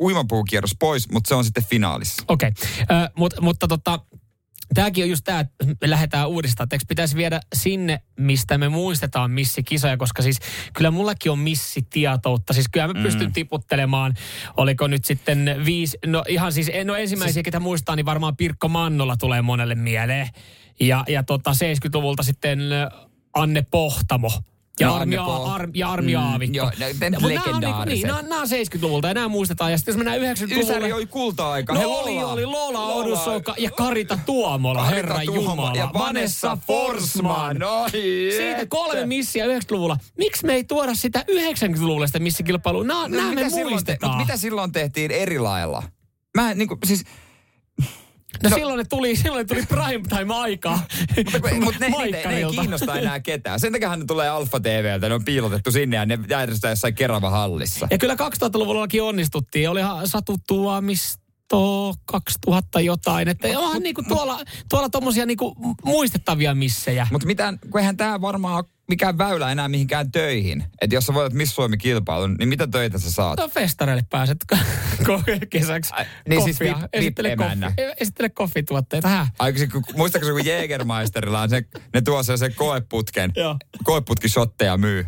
[0.00, 2.22] uimapuukierros pois, mutta se on sitten finaalissa.
[2.28, 2.48] Okei,
[2.82, 3.08] okay.
[3.16, 4.00] Mut, mutta tota,
[4.74, 6.68] tämäkin on just tämä, että me lähdetään uudistamaan.
[6.72, 10.38] Eikö pitäisi viedä sinne, mistä me muistetaan missikisoja, koska siis
[10.74, 12.52] kyllä mullakin on missitietoutta.
[12.52, 14.14] Siis kyllä mä pystyn tiputtelemaan,
[14.56, 18.68] oliko nyt sitten viisi, no ihan siis, no ensimmäisiä, siis, ketä muistaa, niin varmaan Pirkko
[18.68, 20.28] Mannola tulee monelle mieleen.
[20.80, 22.60] Ja, ja tota 70-luvulta sitten
[23.34, 24.30] Anne Pohtamo.
[24.80, 26.56] Ja No, Armi, Anne Aa- Poh- Armi, ja Armi Mm, Aavikko.
[26.56, 27.42] joo, ne- ne Mut nämä
[27.80, 29.70] on niin, nämä, on- nämä on 70-luvulta ja nämä muistetaan.
[29.70, 30.60] Ja sitten jos mennään 90-luvulle...
[30.72, 31.72] Ysäri oli kulta-aika.
[31.74, 32.32] No He oli, Lola.
[32.32, 35.72] oli Lola Odusoka ja Karita Tuomola, Karita herra Jumala.
[35.74, 37.62] Ja Vanessa Forsman.
[37.62, 37.90] Oi,
[38.36, 39.96] Siitä kolme missiä 90-luvulla.
[40.18, 42.84] Miksi me ei tuoda sitä 90-luvulla sitä missikilpailua?
[42.84, 44.16] Nämä, nämä me No, mitä silloin, te, muistetaan.
[44.18, 45.82] mitä silloin tehtiin eri lailla?
[46.36, 47.04] Mä en niinku, siis
[48.42, 50.86] no, no- silloin ne tuli, silloin ne tuli prime time aikaa.
[51.64, 53.60] Mutta ne, ne, ne, ne ei kiinnosta enää ketään.
[53.60, 57.30] Sen takia ne tulee Alfa TVltä, ne on piilotettu sinne ja ne järjestetään jossain Kerava
[57.30, 57.88] hallissa.
[57.90, 59.70] Ja kyllä 2000-luvullakin onnistuttiin.
[59.70, 63.28] Olihan Satu Tuomisto 2000 jotain.
[63.28, 67.06] Että onhan niinku tuolla, tuolla tommosia niinku muistettavia missejä.
[67.12, 70.64] Mutta mitään, kun eihän tämä varmaan mikään väylä enää mihinkään töihin.
[70.80, 73.38] Että jos sä voitat Miss Suomi kilpailun, niin mitä töitä sä saat?
[73.38, 74.38] No festareille pääset
[75.50, 75.94] kesäksi.
[75.94, 77.56] Ai, niin siis vip- esittele, koffi,
[78.00, 79.08] esittele koffituotteita.
[79.08, 79.32] Häh?
[79.38, 81.64] Aikaisin, kun, muistaakseni kun Jägermeisterilla on se,
[81.94, 83.32] ne tuo se, se koeputken,
[83.84, 85.06] koeputkishotteja myy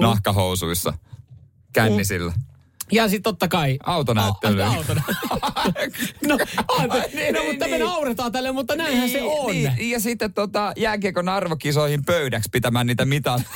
[0.00, 0.92] nahkahousuissa,
[1.72, 2.32] kännisillä.
[2.92, 3.78] Ja sitten totta kai...
[3.86, 4.62] Autonäyttely.
[4.62, 4.94] A- Auto.
[6.28, 6.38] no,
[6.78, 9.50] anteeksi, no, mutta me nauretaan tälle, mutta näinhän se on.
[9.52, 9.90] Niin.
[9.90, 13.42] Ja sitten tota, jääkiekon arvokisoihin pöydäksi pitämään niitä mitat.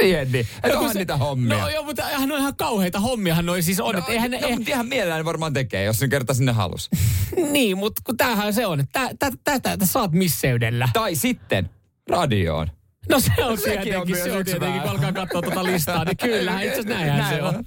[0.00, 0.46] Siihen niin.
[0.62, 1.58] Että onhan se- niitä hommia.
[1.58, 3.92] No joo, mutta eihän ne on ihan kauheita hommiahan noi siis on.
[3.94, 6.90] No, että eihän no, eihän, mutta ihan mielellään varmaan tekee, jos ne kerta sinne halus.
[7.52, 10.88] niin, mutta kun tämähän se on, että tä, tä, tä, tä, saat misseydellä.
[10.92, 11.70] tai sitten
[12.10, 12.70] radioon.
[13.08, 16.04] No se on Sekin on tietenkin, myös se on tietenkin, kun alkaa katsoa tuota listaa,
[16.04, 17.54] niin kyllähän itse asiassa näinhän Näin se on.
[17.56, 17.64] on.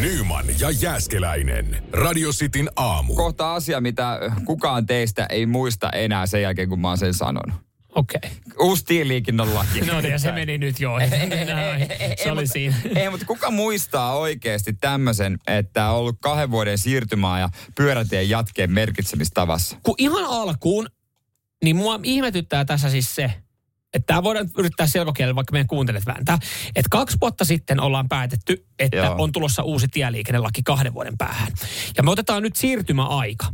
[0.00, 1.82] Nyman ja Jääskeläinen.
[1.92, 3.14] Radio Cityn aamu.
[3.14, 7.54] Kohta asia, mitä kukaan teistä ei muista enää sen jälkeen, kun mä oon sen sanonut.
[7.94, 8.30] Okei.
[8.60, 9.80] Uusi tieliikennon laki.
[9.80, 10.90] No niin, ja se meni nyt jo.
[12.22, 12.76] Se oli mutta, siinä.
[12.96, 18.72] Ei, mutta kuka muistaa oikeasti tämmöisen, että on ollut kahden vuoden siirtymää ja pyörätien jatkeen
[18.72, 19.76] merkitsemistavassa?
[19.82, 20.86] Kun ihan alkuun,
[21.64, 23.32] niin mua ihmetyttää tässä siis se,
[23.94, 28.66] että tämä voidaan yrittää selkokielellä, vaikka meidän kuuntelet vääntää, että kaksi vuotta sitten ollaan päätetty,
[28.78, 29.14] että Joo.
[29.18, 31.52] on tulossa uusi tieliikennelaki kahden vuoden päähän.
[31.96, 33.46] Ja me otetaan nyt siirtymäaika.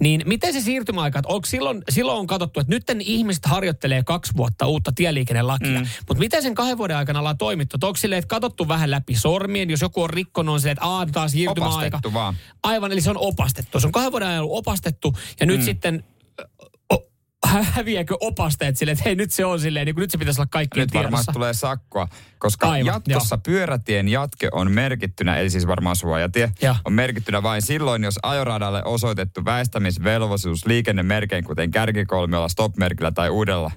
[0.00, 4.32] Niin miten se siirtymäaika, että onko silloin, silloin on katsottu, että nyt ihmiset harjoittelee kaksi
[4.36, 5.86] vuotta uutta tieliikennelakia, mm.
[6.08, 7.76] mutta miten sen kahden vuoden aikana ollaan toimittu?
[7.76, 10.84] Että Onko silleen, että katsottu vähän läpi sormien, jos joku on rikkonut, on silleen, että
[10.84, 11.76] aah, taas siirtymäaika.
[11.76, 12.36] Opastettu vaan.
[12.62, 13.80] Aivan, eli se on opastettu.
[13.80, 15.64] Se on kahden vuoden ajan ollut opastettu ja nyt mm.
[15.64, 16.04] sitten
[17.50, 20.48] häviääkö opasteet silleen, että hei nyt se on silleen, niin kuin nyt se pitäisi olla
[20.50, 23.40] kaikkien Nyt varmaan tulee sakkoa, koska Aivan, jatkossa joo.
[23.44, 26.76] pyörätien jatke on merkittynä, eli siis varmaan suojatie, Joo.
[26.84, 33.70] on merkittynä vain silloin, jos ajoradalle osoitettu väistämisvelvollisuus liikennemerkein, kuten kärkikolmiolla, stop-merkillä tai uudella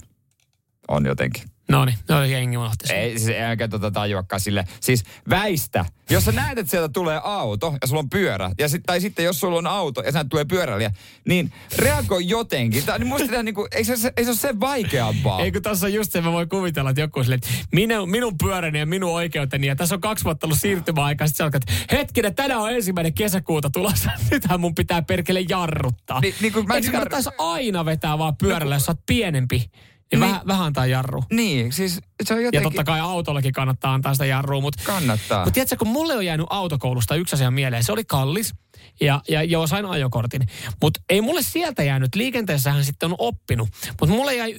[0.88, 1.53] on jotenkin.
[1.70, 2.97] No niin, no jengi unohti sen.
[2.97, 4.66] Ei, siis eikä tota tajuakaan sille.
[4.80, 5.86] Siis väistä.
[6.09, 9.26] Jos sä näet, että sieltä tulee auto ja sulla on pyörä, ja sit, tai sitten
[9.26, 10.91] jos sulla on auto ja sieltä tulee pyöräilijä,
[11.26, 12.84] niin reagoi jotenkin.
[12.86, 15.39] Tai, niin musta niin kuin, ei, se, ei se ole sen vaikeampaa.
[15.41, 18.09] Ei kun tässä on just se, mä voin kuvitella, että joku on silleen, että minun,
[18.09, 21.95] minun pyöräni ja minun oikeuteni, ja tässä on kaksi vuotta ollut siirtymäaika, sitten alkaa, että
[21.95, 26.20] hetkinen, tänään on ensimmäinen kesäkuuta tulossa, nythän mun pitää perkele jarruttaa.
[26.20, 29.72] Niin- niin kuin mä Eikö kannattaisi aina vetää vaan pyörällä, jos sä oot pienempi,
[30.20, 30.32] niin, Niin.
[30.32, 31.24] vähän, vähän antaa jarru.
[31.32, 32.64] Niin, siis se on Ja jotenkin...
[32.72, 35.39] totta kai autollakin kannattaa antaa sitä jarrua, mutta Kannattaa.
[35.39, 38.53] Mutta tiedätkö, kun mulle on jäänyt autokoulusta yksi asia mieleen, se oli kallis.
[39.01, 40.41] Ja, ja joo, sain ajokortin.
[40.82, 43.70] Mutta ei mulle sieltä jäänyt, liikenteessähän sitten on oppinut.
[44.01, 44.55] Mutta mulle jäi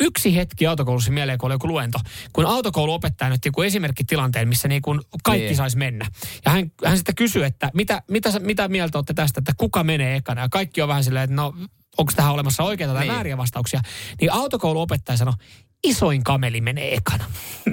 [0.00, 1.98] yksi hetki autokoulussa mieleen, kun oli joku luento.
[2.32, 5.56] Kun autokouluopettaja nyt joku esimerkkitilanteen, missä niin kuin kaikki Niin.
[5.56, 6.06] saisi mennä.
[6.44, 10.16] Ja hän, hän sitten kysyi, että mitä, mitä, mitä mieltä olette tästä, että kuka menee
[10.16, 10.40] ekana.
[10.40, 11.54] Ja kaikki on vähän silleen, että no
[11.98, 13.14] onko tähän olemassa oikeita tai Niin.
[13.14, 13.80] vääriä vastauksia.
[14.20, 15.34] Niin autokouluopettaja sanoi,
[15.84, 17.24] isoin kameli menee ekana.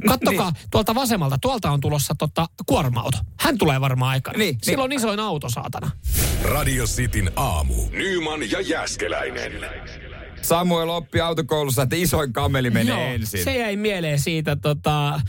[0.07, 3.17] Kattokaa tuolta vasemmalta, tuolta on tulossa tota, kuorma-auto.
[3.39, 4.37] Hän tulee varmaan aikana.
[4.37, 5.91] Niin, Sillä on isoin auto, saatana.
[6.43, 7.73] Radio Cityn aamu.
[7.91, 9.51] Nyman ja Jääskeläinen.
[10.41, 13.43] Samuel oppi autokoulussa, että isoin kameli menee ensin.
[13.43, 15.21] se jäi mieleen siitä tota,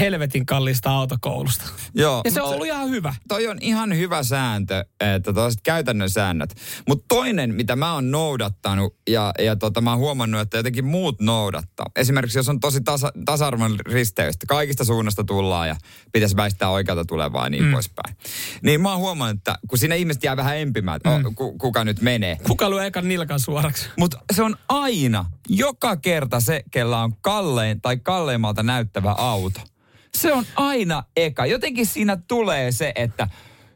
[0.00, 1.64] helvetin kallista autokoulusta.
[1.94, 3.14] Joo, Ja se on ollut ihan hyvä.
[3.28, 6.54] toi on ihan hyvä sääntö, että tuollaiset käytännön säännöt.
[6.88, 11.20] Mutta toinen, mitä mä oon noudattanut ja, ja tota, mä oon huomannut, että jotenkin muut
[11.20, 11.86] noudattaa.
[11.96, 15.76] Esimerkiksi jos on tosi tasa, tasa-arvon risteystä, kaikista suunnasta tullaan ja
[16.12, 17.72] pitäisi väistää oikealta tulevaa ja niin mm.
[17.72, 18.16] poispäin.
[18.62, 21.26] Niin mä oon huomannut, että kun siinä ihmiset jää vähän empimään, että mm.
[21.26, 22.36] oh, ku, kuka nyt menee.
[22.46, 23.88] Kuka lyö ekan nilkan suoraksi?
[23.98, 29.60] Mutta se on aina, joka kerta se, kella on kallein tai kalleimmalta näyttävä auto.
[30.14, 31.46] Se on aina eka.
[31.46, 33.28] Jotenkin siinä tulee se, että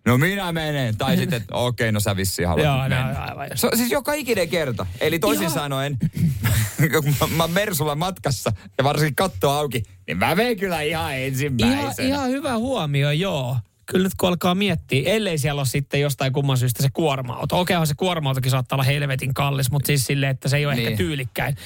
[0.06, 0.96] no minä menen.
[0.96, 3.24] Tai sitten, että okei, okay, no sä vissiin haluat Joo, no, mennä.
[3.24, 3.48] aivan.
[3.54, 4.86] Se on siis joka ikinen kerta.
[5.00, 5.98] Eli toisin Ihan- sanoen,
[7.02, 11.18] kun mä, mä Mersulla matkassa ja varsinkin katto auki, niin mä menen kyllä ihan Ihan,
[11.18, 12.08] ensimmäisenä.
[12.08, 13.56] ihan hyvä huomio, joo.
[13.90, 17.60] Kyllä nyt kun alkaa miettiä, ellei siellä ole sitten jostain kumman syystä se kuorma-auto.
[17.60, 20.84] Okeihan se kuorma-autokin saattaa olla helvetin kallis, mutta siis silleen, että se ei ole niin.
[20.84, 20.92] Niin.
[20.92, 21.56] ehkä tyylikkäin.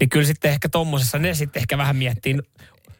[0.00, 2.38] Niin kyllä sitten ehkä tommosessa ne sitten ehkä vähän miettii,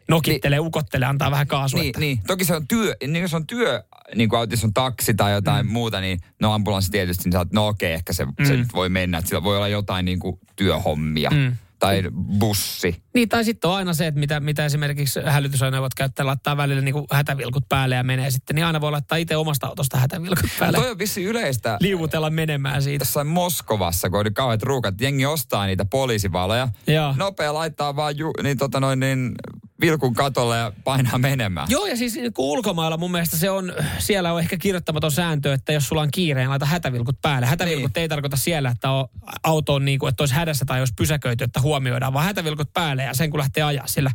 [0.09, 1.81] nokittelee, ukottelee, antaa vähän kaasua.
[1.81, 3.83] Niin, niin, toki se on työ, niin jos on työ,
[4.14, 5.72] niin kuin jos on taksi tai jotain mm.
[5.72, 8.47] muuta, niin no ambulanssi tietysti, niin sä oot, no okei, ehkä se, mm.
[8.47, 11.31] se nyt voi mennä, että sillä voi olla jotain niin kuin työhommia.
[11.31, 11.57] Mm.
[11.79, 12.03] Tai
[12.39, 13.03] bussi.
[13.14, 16.95] Niin, tai sitten on aina se, että mitä, mitä esimerkiksi hälytysajoneuvot käyttää, laittaa välillä niin
[17.12, 20.79] hätävilkut päälle ja menee sitten, niin aina voi laittaa itse omasta autosta hätävilkut päälle.
[20.79, 23.03] Toi on vissi yleistä Liuutella menemään siitä.
[23.03, 26.68] jossain Moskovassa, kun oli kauheat ruukat, jengi ostaa niitä poliisivaloja.
[26.87, 27.14] Joo.
[27.16, 29.35] Nopea laittaa vaan ju, niin, tota noin, niin
[29.81, 31.66] vilkun katolle ja painaa menemään.
[31.70, 35.89] Joo, ja siis ulkomailla mun mielestä se on, siellä on ehkä kirjoittamaton sääntö, että jos
[35.89, 37.47] sulla on kiire, niin laita hätävilkut päälle.
[37.47, 38.03] Hätävilkut niin.
[38.03, 39.09] ei tarkoita siellä, että on,
[39.43, 43.03] auto on niin kuin, että olisi hädässä tai jos pysäköity, että huomioidaan, vaan hätävilkut päälle
[43.03, 44.11] ja sen kun lähtee ajaa sillä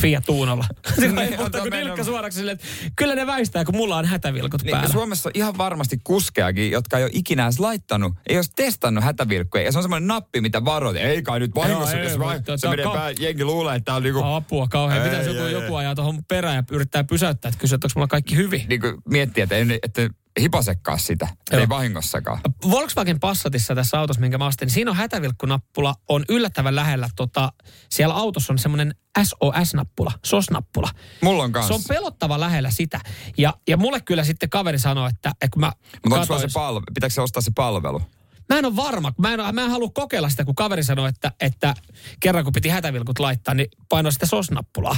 [0.00, 0.64] Fiat Unolla.
[1.00, 2.66] Sillä ei muuta kuin nilkka suoraksi silleen, että
[2.96, 4.88] kyllä ne väistää, kun mulla on hätävilkut Niin, päällä.
[4.88, 9.64] Suomessa on ihan varmasti kuskeakin, jotka ei ole ikinä edes laittanut, ei olisi testannut hätävilkkuja.
[9.64, 10.96] Ja se on semmoinen nappi, mitä varoit.
[10.96, 14.02] Ei kai nyt vahingossa, jos vai, mutta se menee pää, jengi luulee, että tää on
[14.02, 15.02] niinku, Apua kauhean.
[15.02, 18.36] Pitäisi joku, joku ajaa tuohon perään ja yrittää pysäyttää, että kysyä, että onko mulla kaikki
[18.36, 18.62] hyvin.
[18.68, 21.28] niinku miettiä, että että hipasekaan sitä.
[21.50, 21.60] Joo.
[21.60, 22.40] Ei vahingossakaan.
[22.70, 27.08] Volkswagen Passatissa tässä autossa, minkä mä ostin, niin siinä on hätävilkkunappula, on yllättävän lähellä.
[27.16, 27.52] Tota,
[27.90, 30.88] siellä autossa on semmoinen SOS-nappula, SOS-nappula.
[31.22, 31.74] Mulla on Se kanssa.
[31.74, 33.00] on pelottava lähellä sitä.
[33.38, 35.72] Ja, ja mulle kyllä sitten kaveri sanoi, että, että kun mä
[36.08, 36.84] Mutta katoin- se palvelu?
[36.94, 38.02] Pitääkö se ostaa se palvelu?
[38.48, 41.32] Mä en ole varma, mä en, mä en halua kokeilla sitä, kun kaveri sanoi, että,
[41.40, 41.74] että
[42.20, 44.96] kerran kun piti hätävilkut laittaa, niin painoi sitä SOS-nappulaa.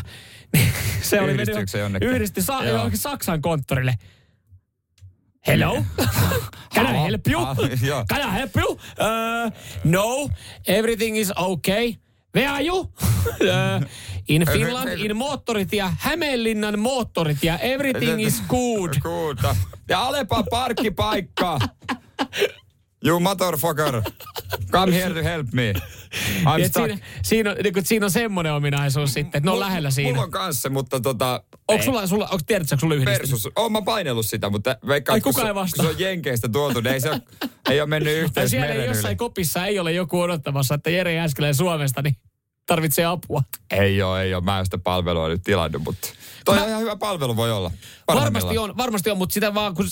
[0.52, 0.72] Niin
[1.02, 2.08] se oli mennyt- se jonnekin?
[2.08, 2.60] Yhdisti sa-
[2.94, 3.94] Saksan konttorille.
[5.46, 5.78] Hello?
[6.74, 7.38] Can I help you?
[7.38, 7.54] Ah.
[8.10, 8.76] Can I help you?
[8.98, 9.50] Uh,
[9.84, 10.28] no,
[10.66, 11.98] everything is okay.
[12.34, 12.74] Where are you?
[13.46, 13.80] uh,
[14.26, 18.98] in Finland, in moottoritie, Hämeenlinnan moottoritie, everything is good.
[19.00, 19.38] Good.
[19.86, 21.58] Ja Alepa parkkipaikka.
[23.06, 24.02] You motherfucker.
[24.72, 25.72] Come here to help me.
[26.44, 26.86] I'm Et stuck.
[26.86, 30.10] siinä, siinä, on, niin kuin, siinä on semmoinen ominaisuus sitten, että ne on lähellä siinä.
[30.10, 31.42] Mulla on kanssa, mutta tota...
[31.68, 33.20] Onko sulla, sulla onko, tiedätkö, onko sulla yhdistynyt?
[33.20, 33.48] Versus.
[33.56, 35.84] Oon mä painellut sitä, mutta veikkaan, Ai, kun kukaan se- ei vastaa.
[35.84, 37.20] kun Se on Jenkeistä tuotu, niin ei se ole,
[37.70, 39.16] ei ole mennyt yhteys siellä ei meren jossain yli.
[39.16, 42.16] kopissa ei ole joku odottamassa, että Jere Jääskelän Suomesta, niin
[42.66, 43.42] tarvitsee apua.
[43.70, 44.44] Ei ole, ei ole.
[44.44, 46.08] Mä en sitä palvelua nyt tilannut, mutta...
[46.46, 47.70] Toi on ihan hyvä palvelu voi olla.
[48.08, 49.88] Varmasti on, varmasti on, mutta sitä vaan, kun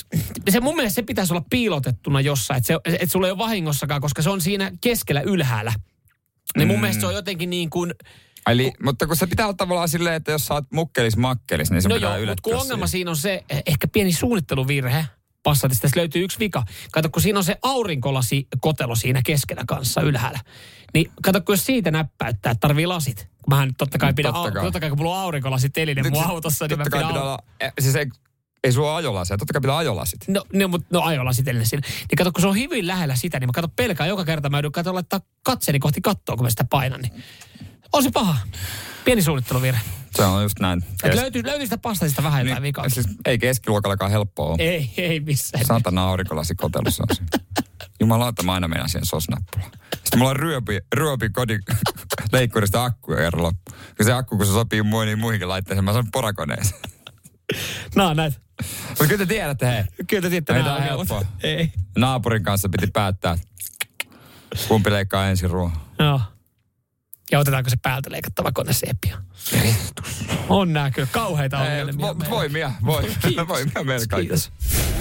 [0.51, 4.01] se mun mielestä se pitäisi olla piilotettuna jossain, että, se, että sulla ei ole vahingossakaan,
[4.01, 5.73] koska se on siinä keskellä ylhäällä.
[6.57, 6.81] Niin mun Mm.
[6.81, 7.95] mielestä se on jotenkin niin kuin,
[8.51, 11.83] Eli, mutta kun se pitää olla tavallaan silleen, että jos sä oot mukkelis makkelis, niin
[11.83, 15.07] se no pitää joo, mutta kun ongelma siinä on se, eh, ehkä pieni suunnitteluvirhe,
[15.43, 16.63] Passatista tässä löytyy yksi vika.
[16.93, 20.39] Kato, kun siinä on se aurinkolasi kotelo siinä keskellä kanssa ylhäällä.
[20.95, 23.29] Niin kato, kun jos siitä näppäyttää, että tarvii lasit.
[23.49, 24.63] Mähän nyt totta kai No, pidän, totta kai.
[24.63, 27.73] totta kai kun mulla on aurinkolasit telinen mun autossa, niin mä pidän pitää olla, eh,
[27.81, 28.07] siis ei,
[28.65, 30.29] ei sulla ole ajolasia, totta kai pitää ajolasit.
[30.29, 31.89] No, no, mutta no ajolla sitten siinä.
[31.99, 34.51] Niin kato, kun se on hyvin lähellä sitä, niin mä kato pelkään joka kerta.
[34.51, 37.01] Mä joudun kato laittaa katseeni kohti kattoa, kun mä sitä painan.
[37.01, 37.13] Niin.
[37.93, 38.37] On se paha.
[39.05, 39.81] Pieni suunnitteluvirhe.
[40.17, 40.85] Se on just näin.
[41.03, 42.89] Et löytyy, löytyy sitä pastatista vähän jotain niin, vikaa.
[42.89, 44.57] siis ei keskiluokallakaan helppoa ole.
[44.59, 45.65] Ei, ei missään.
[45.65, 47.29] Satana aurinkolasi kotelussa on siinä.
[48.01, 49.71] Jumalauta, mä aina menen siihen sosnappulaan.
[49.95, 51.61] Sitten mulla on ryöpi, ryöpi kodin
[52.33, 53.73] leikkurista akkuja kerran loppu.
[53.97, 56.81] Kun se akku, kun se sopii mui, niin muihinkin laitteisiin, mä sanon porakoneeseen.
[57.97, 58.41] No näet.
[58.89, 59.85] Mutta kyllä te tiedätte, hei.
[60.07, 61.09] Kyllä te tiedätte Ei tää ongelmat.
[61.09, 61.33] helppoa.
[61.43, 61.73] Ei.
[61.99, 63.39] Naapurin kanssa piti päättää,
[64.69, 65.73] kumpi leikkaa ensin ruoan.
[65.99, 66.21] Joo.
[67.31, 68.73] Ja otetaanko se päältä leikattava kone
[69.45, 70.05] seppia?
[70.49, 72.07] On kyllä kauheita Ei, ongelmia.
[72.07, 72.31] vo, meillä.
[72.35, 73.03] voimia, voi,
[73.49, 74.21] voimia meillä kaikilla.
[74.21, 74.53] Kiitos.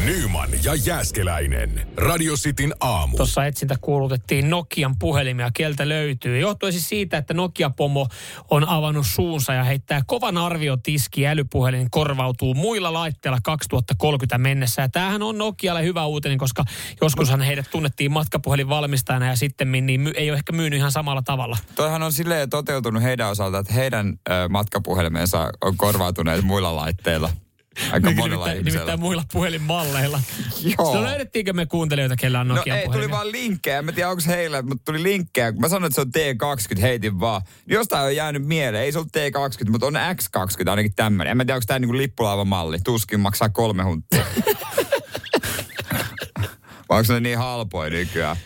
[0.05, 1.87] Nyman ja Jääskeläinen.
[1.97, 3.17] Radio Cityn aamu.
[3.17, 6.39] Tuossa etsintä kuulutettiin Nokian puhelimia, kieltä löytyy.
[6.39, 8.07] Johtuen siis siitä, että Nokia-pomo
[8.49, 14.81] on avannut suunsa ja heittää kovan arviotiski älypuhelin korvautuu muilla laitteilla 2030 mennessä.
[14.81, 16.63] Ja tämähän on Nokialle hyvä uutinen, koska
[17.01, 21.57] joskushan heidät tunnettiin matkapuhelinvalmistajana ja sitten niin my, ei ole ehkä myynyt ihan samalla tavalla.
[21.75, 27.29] Toihan on silleen toteutunut heidän osalta, että heidän ö, matkapuhelimensa on korvautuneet muilla laitteilla.
[27.91, 30.19] Aika monella nimittäin, nimittäin muilla puhelinmalleilla.
[30.61, 30.95] Joo.
[30.95, 33.81] No löydettiinkö me kuuntelijoita, kellä on No Nokian ei, tuli vaan linkkejä.
[33.81, 35.51] Mä tiedä, onko heillä, mutta tuli linkkejä.
[35.51, 37.41] Kun mä sanoin, että se on T20, heitin vaan.
[37.67, 38.83] Jostain on jäänyt mieleen.
[38.83, 41.31] Ei se ollut T20, mutta on X20 ainakin tämmöinen.
[41.31, 42.79] En mä tiedä, onko tämä niinku lippulaivamalli.
[42.83, 44.25] Tuskin maksaa kolme hunttia.
[46.89, 48.37] Vai onko ne niin halpoja nykyään?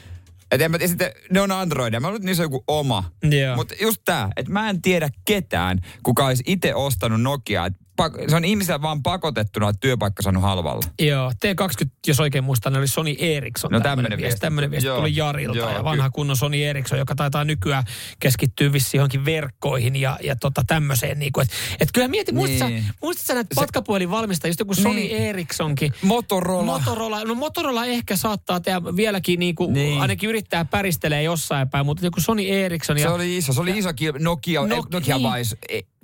[0.51, 1.99] Et en mä, ja sitten ne on Androidia.
[1.99, 3.11] Mä luulen, niissä on joku oma.
[3.55, 7.65] Mutta just tää, että mä en tiedä ketään, kuka olisi itse ostanut Nokiaa.
[7.65, 10.81] Et pak- se on ihmisellä vaan pakotettuna, että työpaikka saanut halvalla.
[10.99, 13.71] Joo, T20, jos oikein muistan, ne oli Sony Ericsson.
[13.71, 14.39] No tämmönen viesti.
[14.39, 14.97] Tämmöinen viesti Joo.
[14.97, 17.83] tuli Jarilta Joo, ja vanha ky- kunnon Sony Ericsson, joka taitaa nykyään
[18.19, 21.19] keskittyä vissiin johonkin verkkoihin ja, ja tota tämmöiseen.
[21.19, 22.85] Niin et, et kyllä mieti, muistatko Niin.
[23.01, 25.11] muistatko näitä matkapuhelinvalmistajia, just joku Sony Niin.
[25.17, 25.93] Ericssonkin.
[26.01, 26.63] Motorola.
[26.63, 30.01] Motorola, no Motorola ehkä saattaa tehdä vieläkin niinku, Niin.
[30.01, 33.07] ainakin yrittää päristelee jossain päin, mutta joku Sony Ericsson ja...
[33.07, 33.89] Se oli iso, se oli iso
[34.19, 35.23] Nokia, Nok- Nok- Nokia niin.
[35.29, 35.41] vai,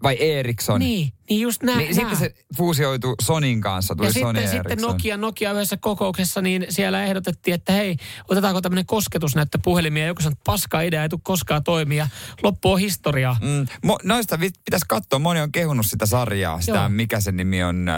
[0.04, 0.80] vai Ericsson.
[0.80, 1.78] Niin, niin just nää.
[1.78, 1.94] Niin nää.
[1.96, 4.72] sitten se fuusioitu Sonin kanssa, tuli ja Sony sitten, Ericsson.
[4.72, 7.98] sitten Nokia, Nokia yhdessä kokouksessa, niin siellä ehdotettiin, että hei,
[8.30, 10.08] otetaanko tämmöinen kosketusnäyttö puhelimia.
[10.08, 12.08] Joku sanoi, että paska idea, ei tule koskaan toimia.
[12.44, 13.38] Loppu on historiaa.
[13.42, 16.90] Mm, mo, noista pitäisi katsoa, moni on kehunut sitä sarjaa, sitä Joo.
[16.90, 17.96] mikä sen nimi on, äh,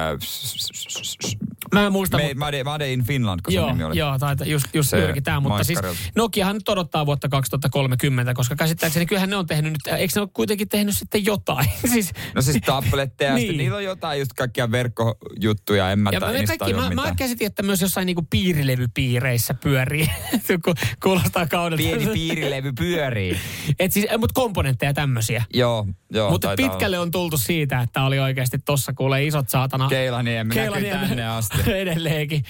[1.74, 3.98] Mä en muista, Made, Made, Made in Finland, kun Joo, sen nimi oli.
[3.98, 5.80] joo tai just, just Se tämä, mutta siis.
[6.16, 10.30] Nokiahan nyt odottaa vuotta 2030, koska käsittääkseni kyllähän ne on tehnyt nyt, eikö ne ole
[10.34, 11.70] kuitenkin tehnyt sitten jotain?
[11.96, 13.42] siis, No siis tabletteja, niin.
[13.42, 17.48] Sitten niillä on jotain just kaikkia verkkojuttuja, en mä, ja mä, kaikki, mä, mä käsitin,
[17.48, 20.10] että myös jossain niinku piirilevypiireissä pyörii,
[20.66, 21.84] kun kuulostaa kaudelta.
[21.84, 23.40] Pieni piirilevy pyörii.
[23.80, 25.44] Et siis, mutta komponentteja tämmöisiä.
[25.54, 26.30] joo, joo.
[26.30, 29.90] Mutta pitkälle on tultu siitä, että oli oikeasti tossa kuulee isot saatana.
[29.90, 31.58] Keilaniemi näkyy tänne asti.
[31.72, 32.44] edelleenkin,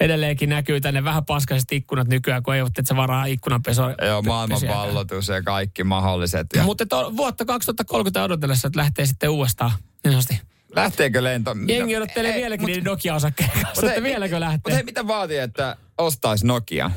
[0.00, 3.84] edelleenkin näkyy tänne vähän paskaiset ikkunat nykyään, kun ei ole, että se varaa ikkunanpeso.
[3.84, 3.94] olla.
[4.06, 4.72] Joo, maailman pesiä.
[4.72, 6.46] pallotus ja kaikki mahdolliset.
[6.56, 6.84] Ja Mutta
[7.16, 9.70] vuotta 2030 odotellessa, että lähtee sitten uudestaan.
[10.04, 10.40] Niin sanotusti.
[10.76, 11.56] lähteekö lento?
[11.68, 14.74] Jengi odottelee ei, vieläkin niiden Nokia-osakkeen kanssa, että hei, vieläkö Mutta lähtee.
[14.74, 16.90] hei, mitä vaatii, että ostaisi Nokia?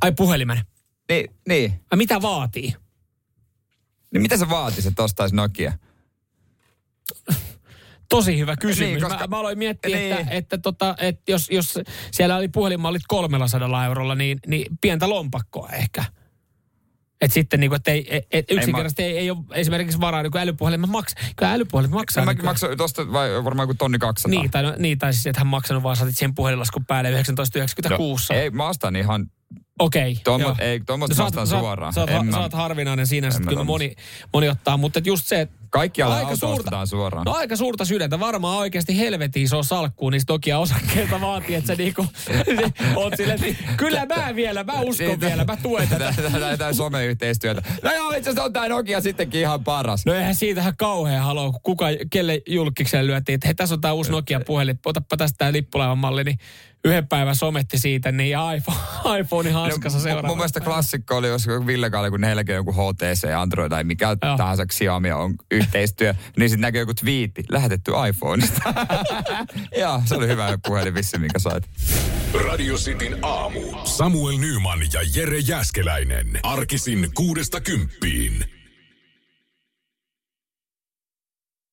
[0.00, 0.60] Ai puhelimen.
[1.08, 1.80] Niin, niin.
[1.90, 2.74] Ai mitä vaatii?
[4.12, 5.72] Niin mitä se vaatisi, että ostaisi Nokia?
[8.08, 8.78] Tosi hyvä kysymys.
[8.80, 10.10] Niin, Niin, koska- mä, mä aloin miettiä, niin.
[10.10, 10.20] niin.
[10.20, 11.78] että, että, tota, että jos, jos
[12.10, 16.04] siellä oli puhelinmallit 300 eurolla, niin, niin pientä lompakkoa ehkä.
[17.20, 20.36] Et sitten niin kuin, että ei, et, et yksinkertaisesti ei, ei ole esimerkiksi varaa niin
[20.38, 21.22] älypuhelimet maksaa.
[21.36, 22.24] Kyllä älypuhelimet maksaa.
[22.24, 22.50] Mäkin nykyään.
[22.50, 24.30] maksoin tuosta vai varmaan kuin tonni 200.
[24.40, 28.32] Niin, tai, no, niin, tai siis, että hän maksanut vaan saatit siihen puhelinlaskun päälle 1996.
[28.32, 29.26] No, ei, mä ostan ihan,
[29.78, 30.14] Okei.
[30.14, 31.92] Tommo- ei, mä oot- ostan sä oot- suoraan.
[31.92, 33.94] Sä oot, En mä- sä oot harvinainen siinä, että kyllä moni,
[34.32, 34.76] moni ottaa.
[34.76, 36.86] Mutta just se, että kaikkialla Aika auto suurta.
[36.86, 37.24] suoraan.
[37.24, 38.20] No aika suurta sydäntä.
[38.20, 42.06] Varmaan oikeasti helvetin iso salkkuun niistä Nokia osakkeita vaatii, että sä niinku
[42.96, 46.14] oot silleen, että kyllä mä vielä, mä uskon Niin, vielä, mä tuen tätä.
[46.40, 47.62] Tätä someyhteistyötä.
[47.82, 50.06] No joo, itse asiassa on tää Nokia sittenkin ihan paras.
[50.06, 53.92] No eihän siitähän kauhean haloo, kun kuka, kelle julkikseen lyötiin, että hei tässä on tää
[53.92, 56.38] uusi Nokia-puhelin, otappa tästä tää lippulaivan malli, niin
[56.84, 58.78] yhden päivän sometti siitä, niin ja iPhone,
[59.20, 60.28] iPhone hanskassa No, seuraava.
[60.28, 64.36] Mun mielestä klassikko oli, jos Ville Kaali, kun heilläkin joku HTC, Android tai mikä Joo.
[64.36, 68.74] tahansa Xiaomi on yhteistyö, niin sitten näkyy joku twiitti, lähetetty iPhoneista.
[69.80, 71.64] Joo, se oli hyvä puhelin vissi, minkä sait.
[72.46, 73.60] Radio Cityn aamu.
[73.84, 76.26] Samuel Nyman ja Jere Jäskeläinen.
[76.42, 78.57] Arkisin kuudesta kymppiin.